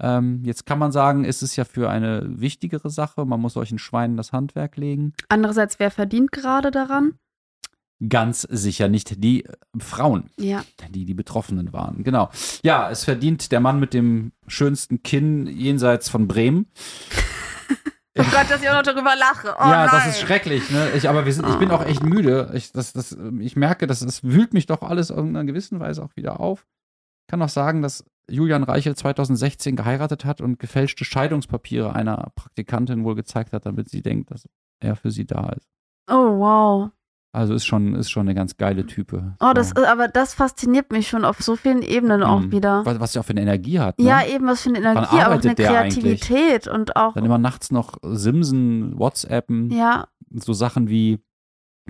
[0.00, 3.26] Ähm, jetzt kann man sagen, ist es ja für eine wichtigere Sache.
[3.26, 5.12] Man muss solchen Schweinen das Handwerk legen.
[5.28, 7.18] Andererseits, wer verdient gerade daran?
[8.08, 10.64] Ganz sicher nicht die äh, Frauen, Ja.
[10.90, 12.04] die die Betroffenen waren.
[12.04, 12.30] Genau.
[12.62, 16.66] Ja, es verdient der Mann mit dem schönsten Kinn jenseits von Bremen.
[18.20, 19.54] Oh Gott, dass ich auch noch darüber lache.
[19.56, 19.90] Oh ja, nein.
[19.92, 20.70] das ist schrecklich.
[20.70, 20.90] Ne?
[20.96, 22.50] Ich, aber wir sind, ich bin auch echt müde.
[22.52, 26.02] Ich, das, das, ich merke, das, das wühlt mich doch alles in einer gewissen Weise
[26.02, 26.66] auch wieder auf.
[27.26, 33.04] Ich kann auch sagen, dass Julian Reichel 2016 geheiratet hat und gefälschte Scheidungspapiere einer Praktikantin
[33.04, 34.48] wohl gezeigt hat, damit sie denkt, dass
[34.80, 35.68] er für sie da ist.
[36.10, 36.90] Oh, wow.
[37.32, 39.34] Also ist schon, ist schon eine ganz geile Type.
[39.40, 42.52] Oh, das, aber das fasziniert mich schon auf so vielen Ebenen auch Mhm.
[42.52, 42.86] wieder.
[42.86, 43.98] was, was er auch für eine Energie hat.
[43.98, 44.06] Ne?
[44.06, 46.20] Ja, eben was für eine Energie, aber auch eine der eigentlich?
[46.22, 51.20] Kreativität und auch, Dann immer nachts noch Simsen, WhatsAppen, ja, so Sachen wie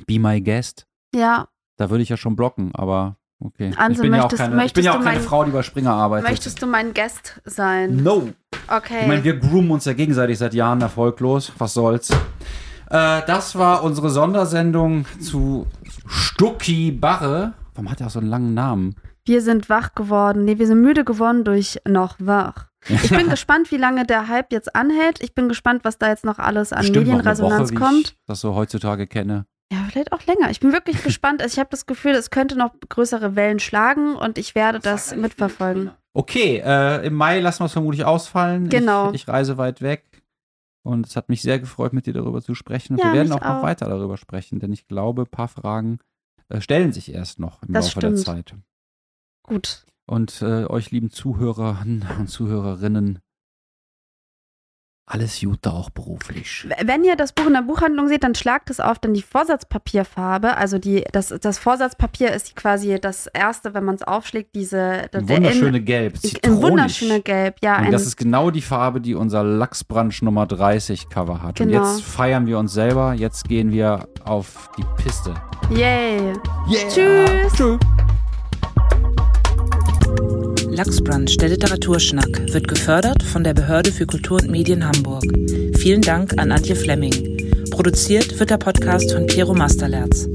[0.07, 0.87] Be My Guest.
[1.15, 1.49] ja.
[1.77, 3.73] Da würde ich ja schon blocken, aber okay.
[3.77, 5.45] Anse, ich bin ja auch möchtest- keine, ich bin möchtest ja auch keine mein- Frau,
[5.45, 6.29] die bei Springer arbeitet.
[6.29, 8.03] Möchtest du mein Guest sein?
[8.03, 8.31] No.
[8.67, 9.03] Okay.
[9.03, 11.53] Ich meine, wir groomen uns ja gegenseitig seit Jahren erfolglos.
[11.59, 12.11] Was soll's.
[12.91, 15.67] Äh, das war unsere Sondersendung zu
[16.07, 17.53] Stucki Barre.
[17.75, 18.97] Warum hat er auch so einen langen Namen?
[19.25, 20.45] Wir sind wach geworden.
[20.45, 22.69] Nee, wir sind müde geworden durch noch wach.
[22.89, 25.23] Ich bin gespannt, wie lange der Hype jetzt anhält.
[25.23, 28.17] Ich bin gespannt, was da jetzt noch alles an Bestimmt Medienresonanz Woche, kommt.
[28.27, 29.45] Das so heutzutage kenne.
[29.71, 30.51] Ja, vielleicht auch länger.
[30.51, 31.43] Ich bin wirklich gespannt.
[31.43, 35.15] Also ich habe das Gefühl, es könnte noch größere Wellen schlagen und ich werde das
[35.15, 35.91] mitverfolgen.
[36.15, 38.71] Okay, äh, im Mai lassen wir es vermutlich ausfallen.
[38.71, 39.11] Genau.
[39.11, 40.08] Ich, ich reise weit weg.
[40.89, 42.95] Und es hat mich sehr gefreut, mit dir darüber zu sprechen.
[42.95, 43.63] Und Ja, wir werden mich auch noch auch.
[43.63, 45.99] weiter darüber sprechen, denn ich glaube, ein paar Fragen
[46.49, 48.25] äh, stellen sich erst noch im Das Laufe der stimmt.
[48.25, 48.55] Zeit.
[49.43, 49.85] Gut.
[50.07, 53.19] Und äh, euch lieben Zuhörern und Zuhörerinnen,
[55.09, 56.67] alles Gute auch beruflich.
[56.85, 60.57] Wenn ihr das Buch in der Buchhandlung seht, dann schlagt es auf, dann die Vorsatzpapierfarbe.
[60.57, 65.29] Also die, das, das Vorsatzpapier ist quasi das erste, wenn man es aufschlägt, diese der
[65.29, 66.57] Wunderschöne Gelb, in, zitronig.
[66.59, 67.79] in wunderschöner Gelb, ja.
[67.79, 71.61] Und das ist genau die Farbe, die unser Lachsbranch Nummer 30 Cover hat.
[71.61, 71.85] Und Genau.
[71.85, 73.15] jetzt feiern wir uns selber.
[73.15, 75.35] Jetzt gehen wir auf die Piste.
[75.71, 76.33] yay.
[76.69, 76.89] Yeah.
[76.89, 77.53] Tschüss.
[77.55, 77.79] Tschüss.
[80.79, 85.25] Lachsbrunch, der Literaturschnack, wird gefördert von der Behörde für Kultur und Medien Hamburg.
[85.77, 87.67] Vielen Dank an Antje Flemming.
[87.73, 90.29] Produziert wird der Podcast von Piero Masterlerz.